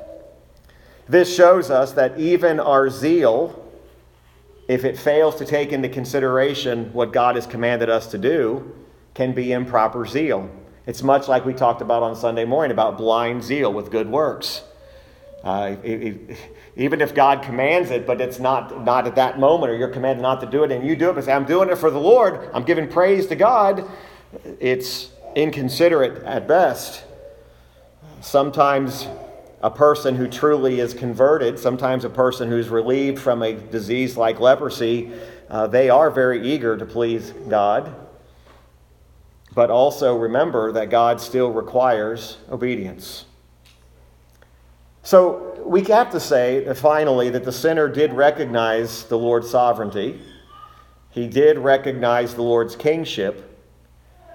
[1.09, 3.62] This shows us that even our zeal,
[4.69, 8.75] if it fails to take into consideration what God has commanded us to do,
[9.12, 10.51] can be improper zeal.
[10.87, 14.62] It's much like we talked about on Sunday morning about blind zeal with good works.
[15.43, 16.37] Uh, it, it,
[16.77, 20.23] even if God commands it, but it's not, not at that moment, or you're commanded
[20.23, 22.01] not to do it, and you do it, but say, I'm doing it for the
[22.01, 23.87] Lord, I'm giving praise to God,
[24.59, 27.05] it's inconsiderate at best.
[28.23, 29.07] Sometimes
[29.64, 34.38] a person who truly is converted, sometimes a person who's relieved from a disease like
[34.38, 35.11] leprosy,
[35.48, 37.94] uh, they are very eager to please God.
[39.55, 43.24] But also remember that God still requires obedience.
[45.03, 50.20] So we have to say finally that the sinner did recognize the Lord's sovereignty.
[51.09, 53.59] He did recognize the Lord's kingship.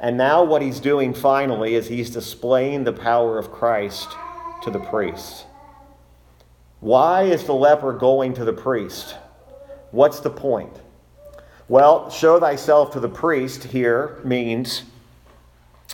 [0.02, 4.10] And now what he's doing finally is he's displaying the power of Christ
[4.64, 5.46] to the priest.
[6.80, 9.16] Why is the leper going to the priest?
[9.92, 10.74] What's the point?
[11.68, 14.84] Well, show thyself to the priest here means,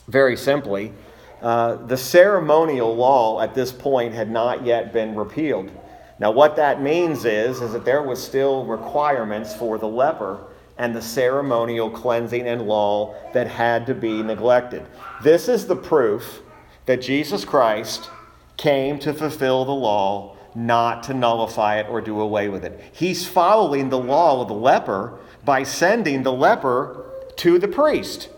[0.07, 0.93] very simply,
[1.41, 5.71] uh, the ceremonial law at this point had not yet been repealed.
[6.19, 10.39] Now, what that means is, is that there was still requirements for the leper
[10.77, 14.85] and the ceremonial cleansing and law that had to be neglected.
[15.23, 16.41] This is the proof
[16.85, 18.09] that Jesus Christ
[18.57, 22.79] came to fulfill the law, not to nullify it or do away with it.
[22.93, 27.05] He's following the law of the leper by sending the leper
[27.37, 28.29] to the priest.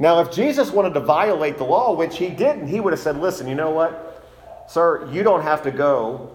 [0.00, 3.18] Now, if Jesus wanted to violate the law, which he didn't, he would have said,
[3.18, 4.24] Listen, you know what?
[4.68, 6.30] Sir, you don't have to go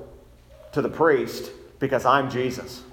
[0.73, 2.83] to the priest because I'm Jesus.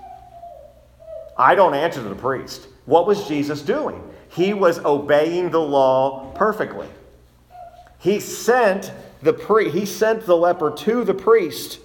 [1.37, 2.69] I don't answer to the priest.
[2.85, 4.03] What was Jesus doing?
[4.29, 6.89] He was obeying the law perfectly.
[7.99, 11.81] He sent the pri- he sent the leper to the priest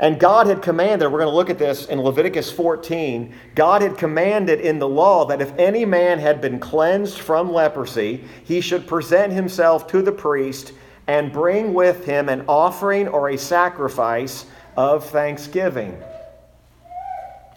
[0.00, 3.34] and God had commanded, we're going to look at this in Leviticus 14.
[3.54, 8.24] God had commanded in the law that if any man had been cleansed from leprosy,
[8.42, 10.72] he should present himself to the priest
[11.06, 16.02] and bring with him an offering or a sacrifice of thanksgiving.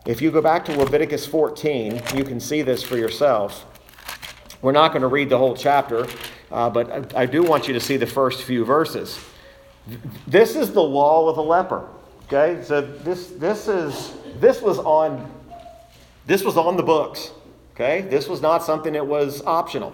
[0.06, 3.66] If you go back to Leviticus 14, you can see this for yourself.
[4.62, 6.08] We're not going to read the whole chapter,
[6.54, 9.20] uh, but I, I do want you to see the first few verses.
[10.28, 11.90] This is the law of the leper.
[12.26, 15.30] Okay, so this this is this was on
[16.26, 17.32] this was on the books.
[17.74, 19.94] Okay, this was not something that was optional.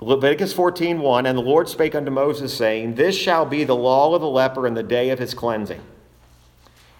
[0.00, 4.14] Leviticus 14, 1, and the Lord spake unto Moses, saying, This shall be the law
[4.14, 5.80] of the leper in the day of his cleansing.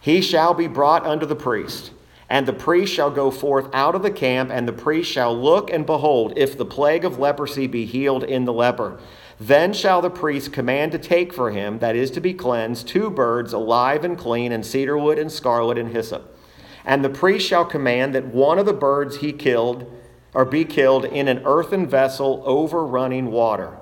[0.00, 1.90] He shall be brought unto the priest,
[2.28, 5.70] and the priest shall go forth out of the camp, and the priest shall look
[5.70, 8.98] and behold, if the plague of leprosy be healed in the leper.
[9.38, 13.10] Then shall the priest command to take for him, that is to be cleansed, two
[13.10, 16.36] birds alive and clean, and cedar wood and scarlet and hyssop.
[16.84, 19.92] And the priest shall command that one of the birds he killed,
[20.32, 23.76] or be killed in an earthen vessel over running water.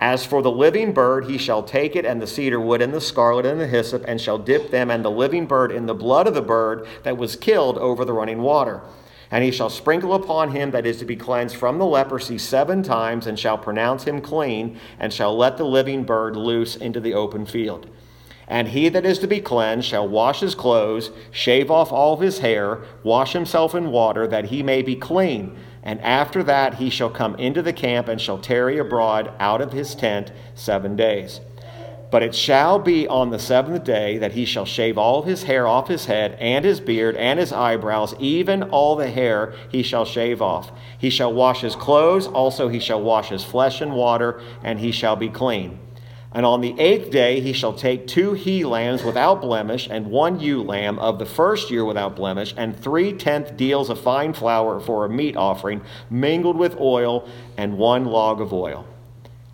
[0.00, 3.00] As for the living bird, he shall take it and the cedar wood and the
[3.00, 6.26] scarlet and the hyssop, and shall dip them and the living bird in the blood
[6.26, 8.82] of the bird that was killed over the running water.
[9.30, 12.82] And he shall sprinkle upon him that is to be cleansed from the leprosy seven
[12.82, 17.14] times, and shall pronounce him clean, and shall let the living bird loose into the
[17.14, 17.88] open field.
[18.48, 22.38] And he that is to be cleansed shall wash his clothes, shave off all his
[22.38, 25.56] hair, wash himself in water, that he may be clean.
[25.86, 29.72] And after that he shall come into the camp, and shall tarry abroad out of
[29.72, 31.40] his tent seven days.
[32.10, 35.64] But it shall be on the seventh day that he shall shave all his hair
[35.64, 40.04] off his head, and his beard, and his eyebrows, even all the hair he shall
[40.04, 40.72] shave off.
[40.98, 44.90] He shall wash his clothes, also he shall wash his flesh in water, and he
[44.90, 45.78] shall be clean.
[46.36, 50.38] And on the eighth day he shall take two he lambs without blemish, and one
[50.38, 54.78] ewe lamb of the first year without blemish, and three tenth deals of fine flour
[54.78, 58.86] for a meat offering, mingled with oil, and one log of oil.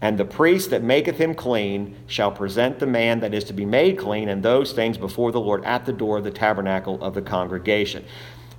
[0.00, 3.64] And the priest that maketh him clean shall present the man that is to be
[3.64, 7.14] made clean and those things before the Lord at the door of the tabernacle of
[7.14, 8.04] the congregation.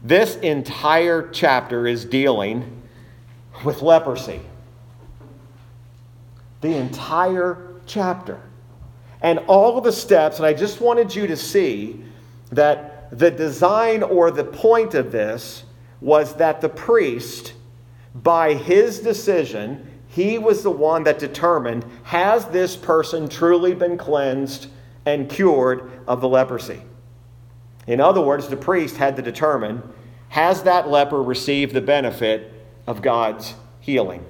[0.01, 2.83] This entire chapter is dealing
[3.65, 4.39] with leprosy.
[6.61, 8.39] The entire chapter.
[9.21, 12.03] And all of the steps, and I just wanted you to see
[12.51, 15.63] that the design or the point of this
[16.01, 17.53] was that the priest,
[18.13, 24.67] by his decision, He was the one that determined has this person truly been cleansed
[25.07, 26.81] and cured of the leprosy?
[27.87, 29.81] In other words, the priest had to determine
[30.29, 32.51] has that leper received the benefit
[32.85, 34.23] of God's healing?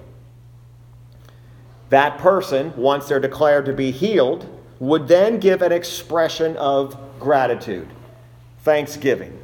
[1.90, 7.88] That person, once they're declared to be healed, would then give an expression of gratitude,
[8.64, 9.40] thanksgiving.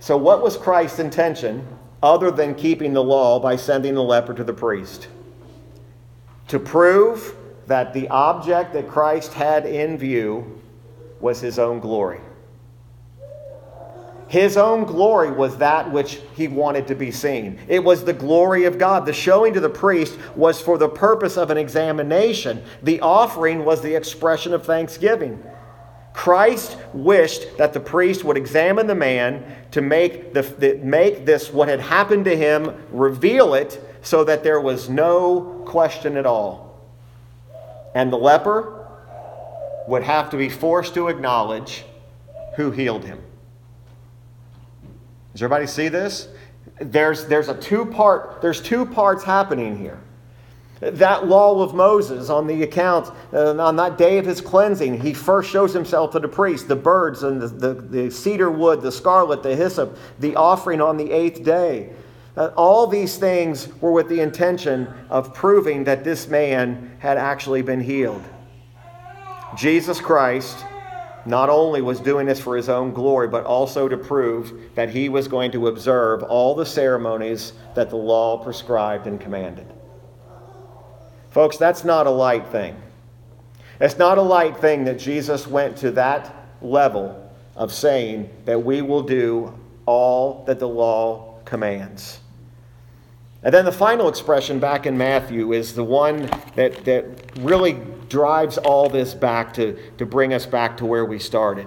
[0.00, 1.66] So, what was Christ's intention
[2.02, 5.06] other than keeping the law by sending the leper to the priest?
[6.48, 10.60] To prove that the object that Christ had in view
[11.20, 12.20] was his own glory.
[14.32, 17.58] His own glory was that which he wanted to be seen.
[17.68, 19.04] It was the glory of God.
[19.04, 23.82] The showing to the priest was for the purpose of an examination, the offering was
[23.82, 25.44] the expression of thanksgiving.
[26.14, 31.52] Christ wished that the priest would examine the man to make, the, the, make this,
[31.52, 36.80] what had happened to him, reveal it so that there was no question at all.
[37.94, 38.88] And the leper
[39.88, 41.84] would have to be forced to acknowledge
[42.56, 43.22] who healed him.
[45.32, 46.28] Does everybody see this?
[46.80, 50.00] There's, there's a two part, there's two parts happening here.
[50.80, 55.14] That law of Moses on the account, uh, on that day of his cleansing, he
[55.14, 58.90] first shows himself to the priest, the birds and the, the, the cedar wood, the
[58.90, 61.92] scarlet, the hyssop, the offering on the eighth day.
[62.36, 67.62] Uh, all these things were with the intention of proving that this man had actually
[67.62, 68.24] been healed.
[69.56, 70.64] Jesus Christ
[71.24, 75.08] not only was doing this for his own glory, but also to prove that he
[75.08, 79.66] was going to observe all the ceremonies that the law prescribed and commanded.
[81.30, 82.76] Folks, that's not a light thing.
[83.80, 88.82] It's not a light thing that Jesus went to that level of saying that we
[88.82, 89.52] will do
[89.86, 92.21] all that the law commands.
[93.42, 97.04] And then the final expression back in Matthew is the one that, that
[97.38, 97.76] really
[98.08, 101.66] drives all this back to, to bring us back to where we started.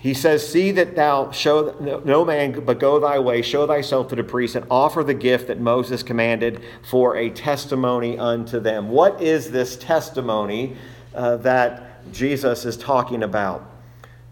[0.00, 4.16] He says, See that thou show no man, but go thy way, show thyself to
[4.16, 8.88] the priest, and offer the gift that Moses commanded for a testimony unto them.
[8.88, 10.76] What is this testimony
[11.14, 13.70] uh, that Jesus is talking about?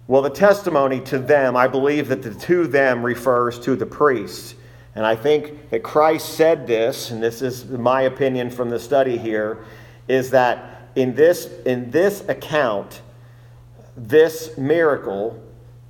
[0.08, 4.56] Well, the testimony to them, I believe that the to them refers to the priests.
[4.94, 9.16] And I think that Christ said this, and this is my opinion from the study
[9.16, 9.64] here,
[10.08, 13.02] is that in this, in this account,
[13.96, 15.40] this miracle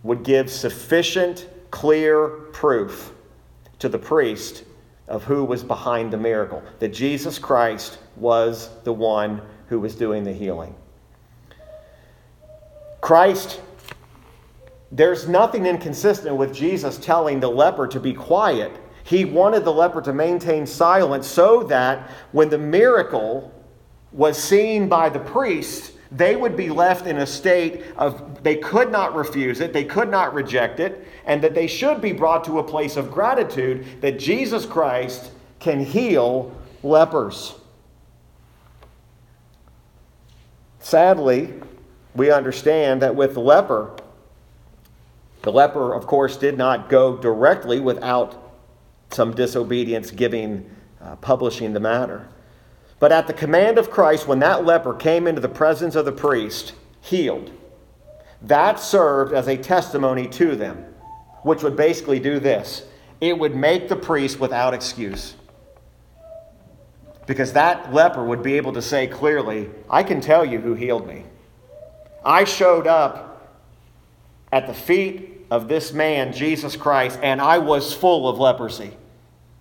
[0.03, 3.13] would give sufficient, clear proof
[3.79, 4.65] to the priest
[5.09, 10.25] of who was behind the miracle, that Jesus Christ was the one who was doing
[10.25, 10.75] the healing.
[13.01, 13.61] Christ,
[14.93, 18.73] there's nothing inconsistent with Jesus telling the leper to be quiet
[19.11, 23.53] he wanted the leper to maintain silence so that when the miracle
[24.13, 28.93] was seen by the priest, they would be left in a state of they could
[28.93, 32.61] not refuse it, they could not reject it, and that they should be brought to
[32.61, 36.55] a place of gratitude that Jesus Christ can heal
[36.85, 37.57] lepers.
[40.79, 41.53] Sadly,
[42.15, 43.91] we understand that with the leper,
[45.43, 48.50] the leper, of course, did not go directly without
[49.11, 50.69] some disobedience giving,
[51.01, 52.29] uh, publishing the matter.
[52.99, 56.13] But at the command of Christ, when that leper came into the presence of the
[56.13, 57.51] priest, healed,
[58.43, 60.85] that served as a testimony to them,
[61.43, 62.85] which would basically do this
[63.21, 65.35] it would make the priest without excuse.
[67.27, 71.07] Because that leper would be able to say clearly, I can tell you who healed
[71.07, 71.25] me.
[72.25, 73.53] I showed up
[74.51, 78.97] at the feet of this man, Jesus Christ, and I was full of leprosy.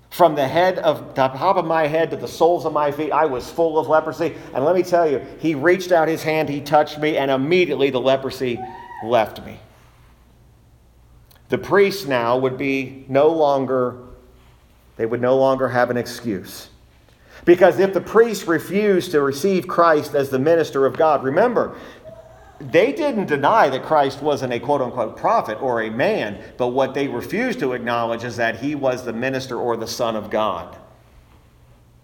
[0.09, 3.11] From the head of the top of my head to the soles of my feet,
[3.11, 4.35] I was full of leprosy.
[4.53, 7.89] And let me tell you, he reached out his hand, he touched me, and immediately
[7.89, 8.59] the leprosy
[9.05, 9.59] left me.
[11.49, 13.97] The priests now would be no longer,
[14.97, 16.69] they would no longer have an excuse.
[17.45, 21.75] Because if the priests refused to receive Christ as the minister of God, remember,
[22.59, 26.93] they didn't deny that Christ wasn't a quote unquote prophet or a man, but what
[26.93, 30.77] they refused to acknowledge is that he was the minister or the Son of God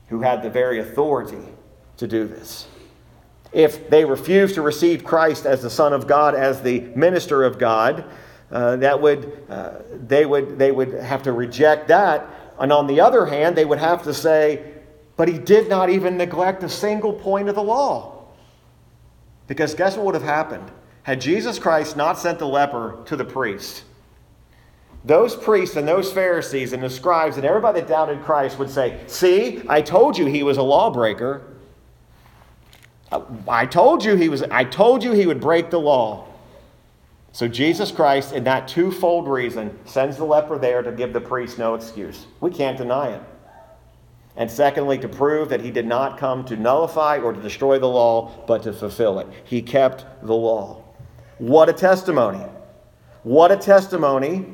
[0.07, 1.43] who had the very authority
[1.97, 2.67] to do this.
[3.51, 7.57] If they refused to receive Christ as the Son of God, as the minister of
[7.57, 8.05] God,
[8.51, 9.71] uh, that would, uh,
[10.07, 12.27] they, would, they would have to reject that.
[12.59, 14.73] And on the other hand, they would have to say,
[15.17, 18.14] but he did not even neglect a single point of the law.
[19.47, 20.71] Because guess what would have happened?
[21.03, 23.83] Had Jesus Christ not sent the leper to the priest,
[25.03, 28.99] those priests and those Pharisees and the scribes and everybody that doubted Christ would say,
[29.05, 31.43] See, I told you he was a lawbreaker.
[33.47, 36.27] I told you he was I told you he would break the law.
[37.33, 41.59] So Jesus Christ, in that twofold reason, sends the leper there to give the priest
[41.59, 42.25] no excuse.
[42.39, 43.21] We can't deny it.
[44.37, 47.87] And secondly, to prove that he did not come to nullify or to destroy the
[47.87, 49.27] law, but to fulfill it.
[49.45, 50.83] He kept the law.
[51.37, 52.43] What a testimony!
[53.23, 54.45] What a testimony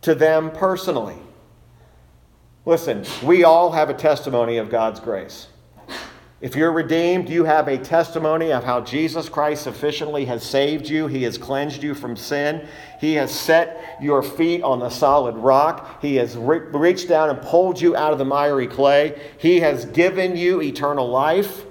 [0.00, 1.16] to them personally.
[2.64, 5.48] Listen, we all have a testimony of God's grace.
[6.40, 11.08] If you're redeemed, you have a testimony of how Jesus Christ sufficiently has saved you.
[11.08, 12.64] He has cleansed you from sin.
[13.00, 16.00] He has set your feet on the solid rock.
[16.00, 19.20] He has re- reached down and pulled you out of the miry clay.
[19.38, 21.64] He has given you eternal life.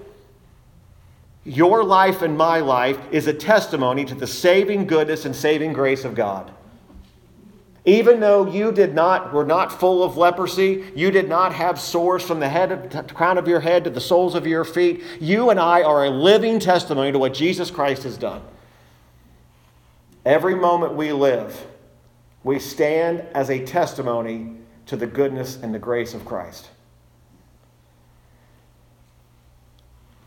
[1.46, 6.04] Your life and my life is a testimony to the saving goodness and saving grace
[6.04, 6.52] of God.
[7.88, 12.22] Even though you did not, were not full of leprosy, you did not have sores
[12.22, 15.02] from the head of, the crown of your head to the soles of your feet,
[15.22, 18.42] you and I are a living testimony to what Jesus Christ has done.
[20.26, 21.66] Every moment we live,
[22.44, 24.58] we stand as a testimony
[24.88, 26.70] to the goodness and the grace of Christ.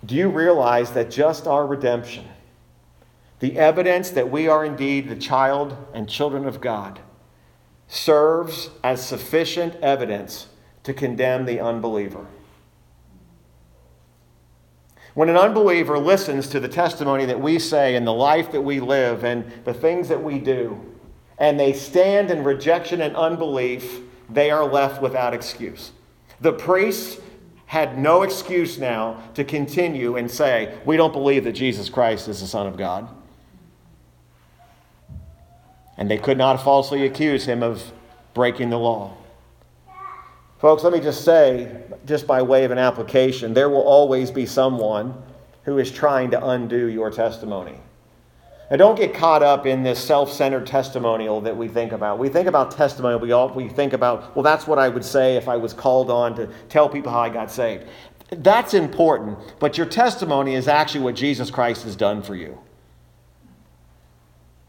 [0.06, 2.26] Do you realize that just our redemption,
[3.40, 7.00] the evidence that we are indeed the child and children of God,
[7.90, 10.46] serves as sufficient evidence
[10.84, 12.24] to condemn the unbeliever.
[15.14, 18.78] When an unbeliever listens to the testimony that we say and the life that we
[18.78, 20.80] live and the things that we do,
[21.36, 25.90] and they stand in rejection and unbelief, they are left without excuse.
[26.40, 27.20] The priests
[27.66, 32.40] had no excuse now to continue and say, We don't believe that Jesus Christ is
[32.40, 33.08] the Son of God
[36.00, 37.92] and they could not falsely accuse him of
[38.32, 39.14] breaking the law.
[40.58, 44.46] Folks, let me just say, just by way of an application, there will always be
[44.46, 45.14] someone
[45.64, 47.76] who is trying to undo your testimony.
[48.70, 52.18] Now, don't get caught up in this self centered testimonial that we think about.
[52.18, 55.36] We think about testimony, we, all, we think about, well, that's what I would say
[55.36, 57.84] if I was called on to tell people how I got saved.
[58.30, 62.58] That's important, but your testimony is actually what Jesus Christ has done for you.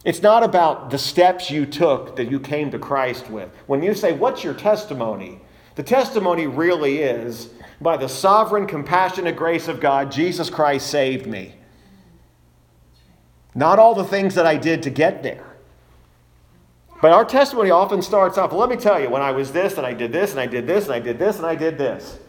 [0.03, 3.49] It's not about the steps you took that you came to Christ with.
[3.67, 5.39] When you say, What's your testimony?
[5.75, 7.49] The testimony really is
[7.79, 11.55] by the sovereign, compassionate grace of God, Jesus Christ saved me.
[13.55, 15.45] Not all the things that I did to get there.
[17.01, 19.85] But our testimony often starts off, let me tell you, when I was this, and
[19.85, 22.19] I did this, and I did this, and I did this, and I did this.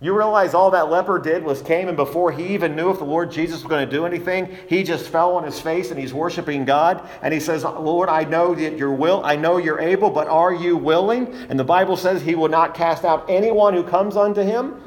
[0.00, 3.04] You realize all that leper did was came and before he even knew if the
[3.04, 6.14] Lord Jesus was going to do anything, he just fell on his face and he's
[6.14, 7.08] worshiping God.
[7.20, 10.54] And he says, Lord, I know that you're will, I know you're able, but are
[10.54, 11.26] you willing?
[11.48, 14.80] And the Bible says he will not cast out anyone who comes unto him.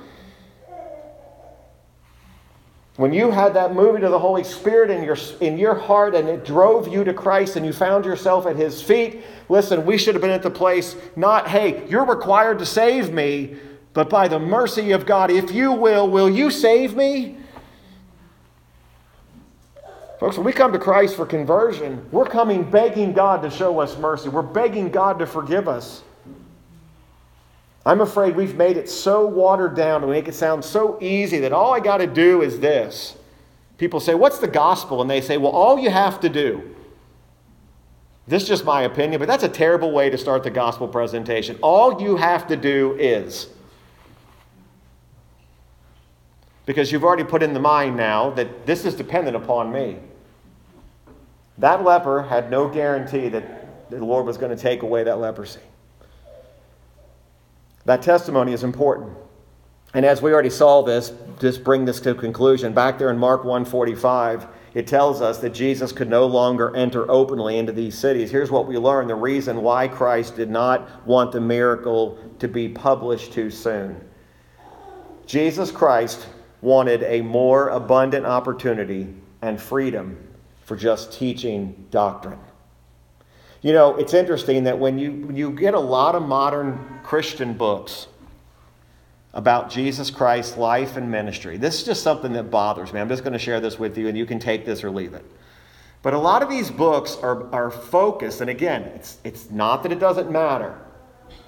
[2.95, 6.29] When you had that moving of the Holy Spirit in your, in your heart and
[6.29, 10.15] it drove you to Christ and you found yourself at his feet, listen, we should
[10.15, 13.57] have been at the place not, hey, you're required to save me
[13.93, 17.37] but by the mercy of God, if you will, will you save me?
[20.19, 23.97] Folks, when we come to Christ for conversion, we're coming begging God to show us
[23.97, 24.29] mercy.
[24.29, 26.03] We're begging God to forgive us.
[27.85, 31.51] I'm afraid we've made it so watered down to make it sound so easy that
[31.51, 33.17] all I got to do is this.
[33.79, 35.01] People say, What's the gospel?
[35.01, 36.75] And they say, Well, all you have to do.
[38.27, 41.57] This is just my opinion, but that's a terrible way to start the gospel presentation.
[41.63, 43.47] All you have to do is
[46.71, 49.97] because you've already put in the mind now that this is dependent upon me.
[51.57, 55.59] That leper had no guarantee that the Lord was going to take away that leprosy.
[57.83, 59.11] That testimony is important.
[59.93, 61.11] And as we already saw this,
[61.41, 62.71] just bring this to a conclusion.
[62.71, 67.57] Back there in Mark 145, it tells us that Jesus could no longer enter openly
[67.57, 68.31] into these cities.
[68.31, 72.69] Here's what we learn the reason why Christ did not want the miracle to be
[72.69, 73.99] published too soon.
[75.25, 76.27] Jesus Christ
[76.61, 79.07] wanted a more abundant opportunity
[79.41, 80.17] and freedom
[80.63, 82.39] for just teaching doctrine.
[83.61, 87.53] You know, it's interesting that when you, when you get a lot of modern Christian
[87.53, 88.07] books
[89.33, 92.99] about Jesus Christ's life and ministry, this is just something that bothers me.
[92.99, 95.13] I'm just going to share this with you, and you can take this or leave
[95.13, 95.25] it.
[96.01, 99.91] But a lot of these books are, are focused, and again, it's, it's not that
[99.91, 100.79] it doesn't matter.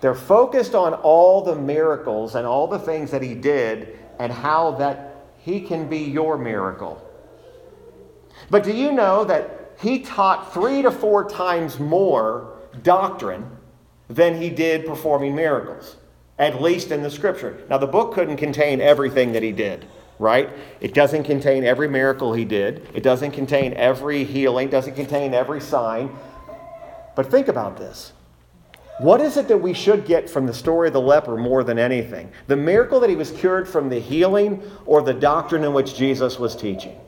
[0.02, 4.72] They're focused on all the miracles and all the things that he did and how
[4.72, 7.02] that he can be your miracle.
[8.50, 13.58] But do you know that he taught three to four times more doctrine
[14.10, 15.98] than he did performing miracles,
[16.38, 17.62] at least in the scripture.
[17.70, 19.86] Now, the book couldn't contain everything that he did,
[20.20, 20.50] right?
[20.82, 25.62] It doesn't contain every miracle he did, it doesn't contain every healing, doesn't contain every
[25.62, 26.16] sign.
[27.16, 28.14] But think about this.
[29.00, 31.80] What is it that we should get from the story of the leper more than
[31.80, 32.32] anything?
[32.48, 36.38] The miracle that he was cured from the healing or the doctrine in which Jesus
[36.38, 37.00] was teaching?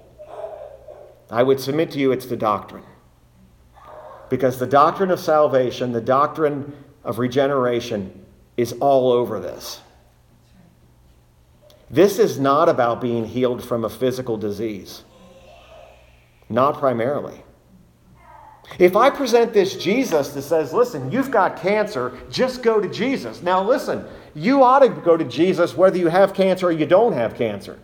[1.30, 2.84] I would submit to you it's the doctrine.
[4.30, 6.74] Because the doctrine of salvation, the doctrine
[7.04, 8.26] of regeneration,
[8.58, 9.82] is all over this.
[11.92, 15.04] This is not about being healed from a physical disease,
[16.50, 17.45] not primarily.
[18.80, 23.41] If I present this Jesus that says, listen, you've got cancer, just go to Jesus.
[23.41, 27.13] Now, listen, you ought to go to Jesus whether you have cancer or you don't
[27.13, 27.80] have cancer.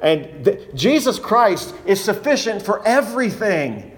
[0.00, 3.92] And th- Jesus Christ is sufficient for everything.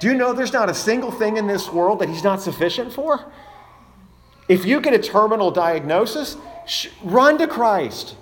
[0.00, 2.92] Do you know there's not a single thing in this world that He's not sufficient
[2.92, 3.30] for?
[4.48, 6.36] If you get a terminal diagnosis,
[6.66, 8.14] sh- run to Christ.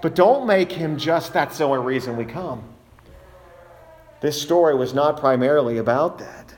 [0.00, 2.62] But don't make Him just that's the only reason we come.
[4.20, 6.54] This story was not primarily about that.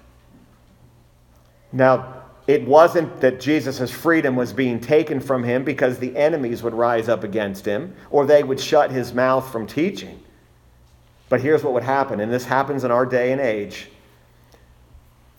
[1.73, 6.75] Now, it wasn't that Jesus' freedom was being taken from him because the enemies would
[6.75, 10.21] rise up against him or they would shut his mouth from teaching.
[11.29, 13.89] But here's what would happen, and this happens in our day and age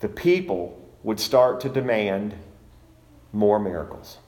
[0.00, 2.34] the people would start to demand
[3.32, 4.18] more miracles.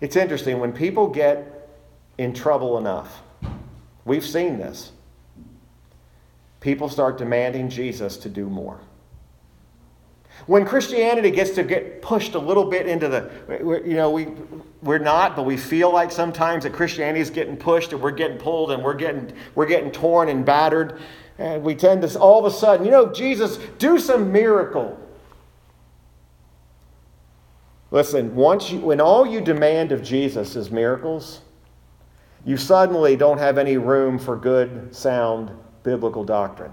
[0.00, 1.70] It's interesting, when people get
[2.18, 3.22] in trouble enough,
[4.04, 4.92] we've seen this,
[6.62, 8.80] people start demanding Jesus to do more.
[10.46, 14.28] When Christianity gets to get pushed a little bit into the, you know, we,
[14.80, 18.38] we're not, but we feel like sometimes that Christianity is getting pushed and we're getting
[18.38, 21.00] pulled and we're getting, we're getting torn and battered.
[21.38, 24.98] And we tend to all of a sudden, you know, Jesus, do some miracle.
[27.90, 31.40] Listen, once you, when all you demand of Jesus is miracles,
[32.44, 35.52] you suddenly don't have any room for good, sound
[35.82, 36.72] biblical doctrine.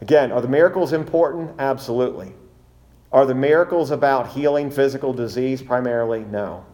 [0.00, 1.52] Again, are the miracles important?
[1.58, 2.32] Absolutely.
[3.12, 6.20] Are the miracles about healing physical disease primarily?
[6.24, 6.66] No.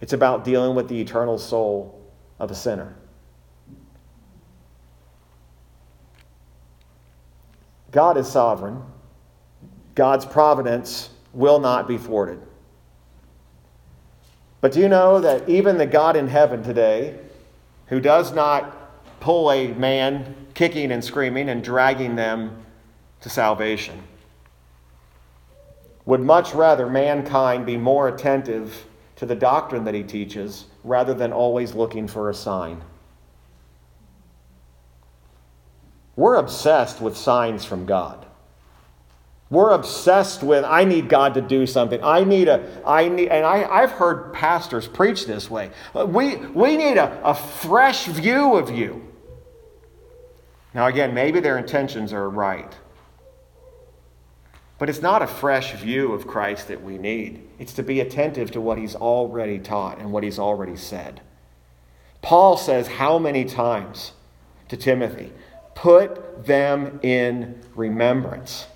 [0.00, 2.00] It's about dealing with the eternal soul
[2.38, 2.94] of a sinner.
[7.92, 8.82] God is sovereign.
[9.94, 12.40] God's providence will not be thwarted.
[14.60, 17.18] But do you know that even the God in heaven today,
[17.86, 18.75] who does not
[19.26, 22.64] pull a man kicking and screaming and dragging them
[23.20, 24.00] to salvation.
[26.04, 31.32] Would much rather mankind be more attentive to the doctrine that he teaches rather than
[31.32, 32.80] always looking for a sign.
[36.14, 38.26] We're obsessed with signs from God.
[39.50, 42.00] We're obsessed with, I need God to do something.
[42.00, 45.72] I need a, I need, and I, I've heard pastors preach this way.
[45.96, 49.02] Uh, we, we need a, a fresh view of you.
[50.76, 52.70] Now, again, maybe their intentions are right.
[54.78, 57.48] But it's not a fresh view of Christ that we need.
[57.58, 61.22] It's to be attentive to what he's already taught and what he's already said.
[62.20, 64.12] Paul says, How many times
[64.68, 65.32] to Timothy?
[65.74, 68.66] Put them in remembrance.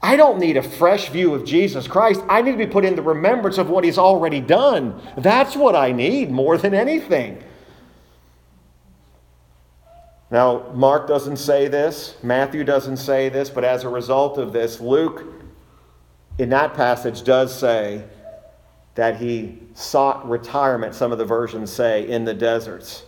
[0.00, 2.22] I don't need a fresh view of Jesus Christ.
[2.28, 5.02] I need to be put in the remembrance of what he's already done.
[5.18, 7.42] That's what I need more than anything.
[10.34, 14.80] Now, Mark doesn't say this, Matthew doesn't say this, but as a result of this,
[14.80, 15.22] Luke,
[16.38, 18.02] in that passage, does say
[18.96, 23.04] that he sought retirement, some of the versions say, in the deserts.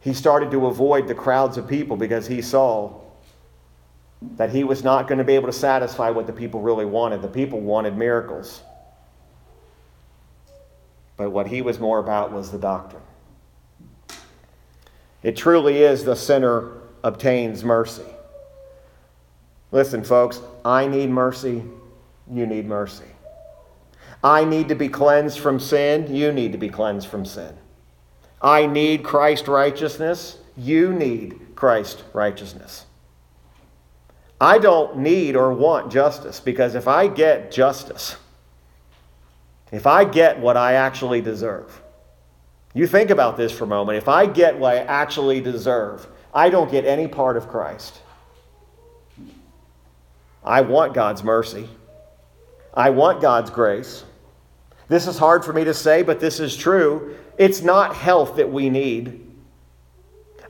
[0.00, 2.92] He started to avoid the crowds of people because he saw
[4.36, 7.22] that he was not going to be able to satisfy what the people really wanted.
[7.22, 8.60] The people wanted miracles.
[11.16, 13.07] But what he was more about was the doctrine.
[15.22, 18.04] It truly is the sinner obtains mercy.
[19.72, 21.62] Listen, folks, I need mercy.
[22.30, 23.04] You need mercy.
[24.22, 26.14] I need to be cleansed from sin.
[26.14, 27.56] You need to be cleansed from sin.
[28.40, 30.38] I need Christ righteousness.
[30.56, 32.86] You need Christ righteousness.
[34.40, 38.16] I don't need or want justice because if I get justice,
[39.72, 41.82] if I get what I actually deserve,
[42.74, 43.98] you think about this for a moment.
[43.98, 48.00] If I get what I actually deserve, I don't get any part of Christ.
[50.44, 51.68] I want God's mercy.
[52.74, 54.04] I want God's grace.
[54.88, 57.16] This is hard for me to say, but this is true.
[57.36, 59.24] It's not health that we need.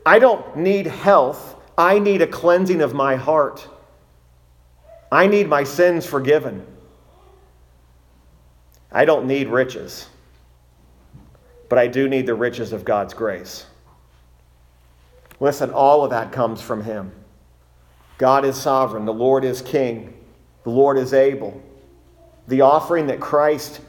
[0.04, 3.68] I don't need health I need a cleansing of my heart.
[5.12, 6.66] I need my sins forgiven.
[8.90, 10.08] I don't need riches,
[11.68, 13.66] but I do need the riches of God's grace.
[15.40, 17.12] Listen, all of that comes from Him.
[18.16, 20.14] God is sovereign, the Lord is king,
[20.64, 21.62] the Lord is able.
[22.48, 23.80] The offering that Christ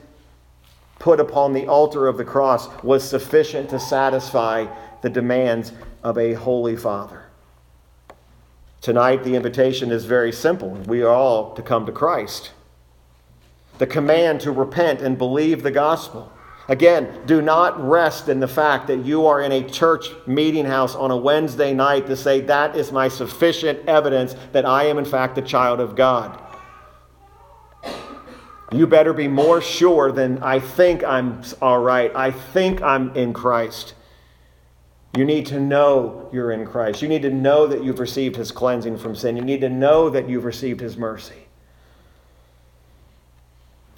[1.00, 4.68] put upon the altar of the cross was sufficient to satisfy
[5.02, 5.72] the demands
[6.04, 7.26] of a holy Father.
[8.82, 10.70] Tonight, the invitation is very simple.
[10.70, 12.52] We are all to come to Christ.
[13.78, 16.32] The command to repent and believe the gospel.
[16.70, 20.96] Again, do not rest in the fact that you are in a church meeting house
[20.96, 25.06] on a Wednesday night to say, that is my sufficient evidence that I am, in
[25.06, 26.40] fact, a child of God.
[28.72, 32.16] You better be more sure than I think I'm all right.
[32.16, 33.96] I think I'm in Christ.
[35.18, 37.02] You need to know you're in Christ.
[37.02, 39.36] You need to know that you've received his cleansing from sin.
[39.36, 41.48] You need to know that you've received his mercy.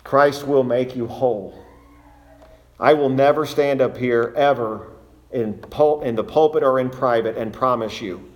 [0.06, 1.61] Christ will make you whole.
[2.82, 4.88] I will never stand up here ever
[5.32, 8.28] in, pul- in the pulpit or in private and promise you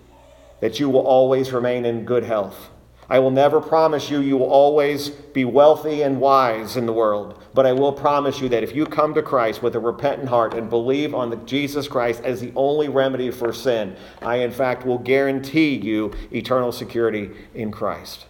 [0.62, 2.70] that you will always remain in good health.
[3.10, 7.44] I will never promise you you will always be wealthy and wise in the world,
[7.54, 10.54] but I will promise you that if you come to Christ with a repentant heart
[10.54, 14.86] and believe on the Jesus Christ as the only remedy for sin, I in fact
[14.86, 18.26] will guarantee you eternal security in Christ.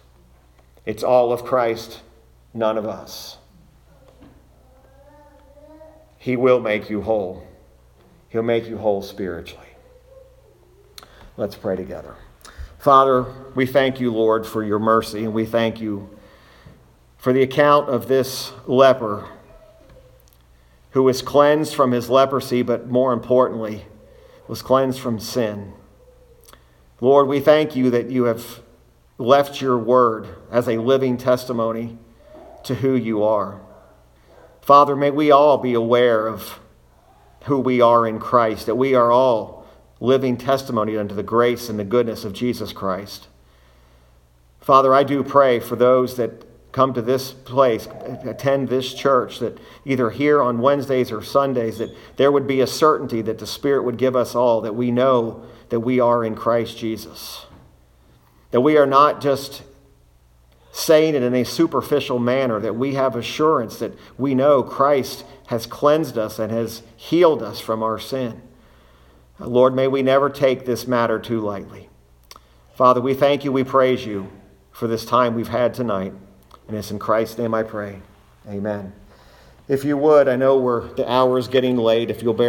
[0.84, 2.00] It's all of Christ,
[2.52, 3.38] none of us.
[6.26, 7.46] He will make you whole.
[8.30, 9.68] He'll make you whole spiritually.
[11.36, 12.16] Let's pray together.
[12.80, 16.10] Father, we thank you, Lord, for your mercy, and we thank you
[17.16, 19.28] for the account of this leper
[20.90, 23.84] who was cleansed from his leprosy, but more importantly,
[24.48, 25.74] was cleansed from sin.
[27.00, 28.62] Lord, we thank you that you have
[29.16, 31.98] left your word as a living testimony
[32.64, 33.60] to who you are.
[34.66, 36.58] Father, may we all be aware of
[37.44, 39.64] who we are in Christ, that we are all
[40.00, 43.28] living testimony unto the grace and the goodness of Jesus Christ.
[44.60, 47.86] Father, I do pray for those that come to this place,
[48.24, 52.66] attend this church, that either here on Wednesdays or Sundays, that there would be a
[52.66, 56.34] certainty that the Spirit would give us all, that we know that we are in
[56.34, 57.46] Christ Jesus.
[58.50, 59.62] That we are not just
[60.76, 65.64] saying it in a superficial manner, that we have assurance that we know Christ has
[65.64, 68.42] cleansed us and has healed us from our sin.
[69.38, 71.88] Lord, may we never take this matter too lightly.
[72.74, 74.30] Father, we thank you, we praise you
[74.70, 76.12] for this time we've had tonight.
[76.68, 78.02] And it's in Christ's name I pray.
[78.46, 78.92] Amen.
[79.68, 82.10] If you would, I know we're the hour is getting late.
[82.10, 82.44] If you'll bear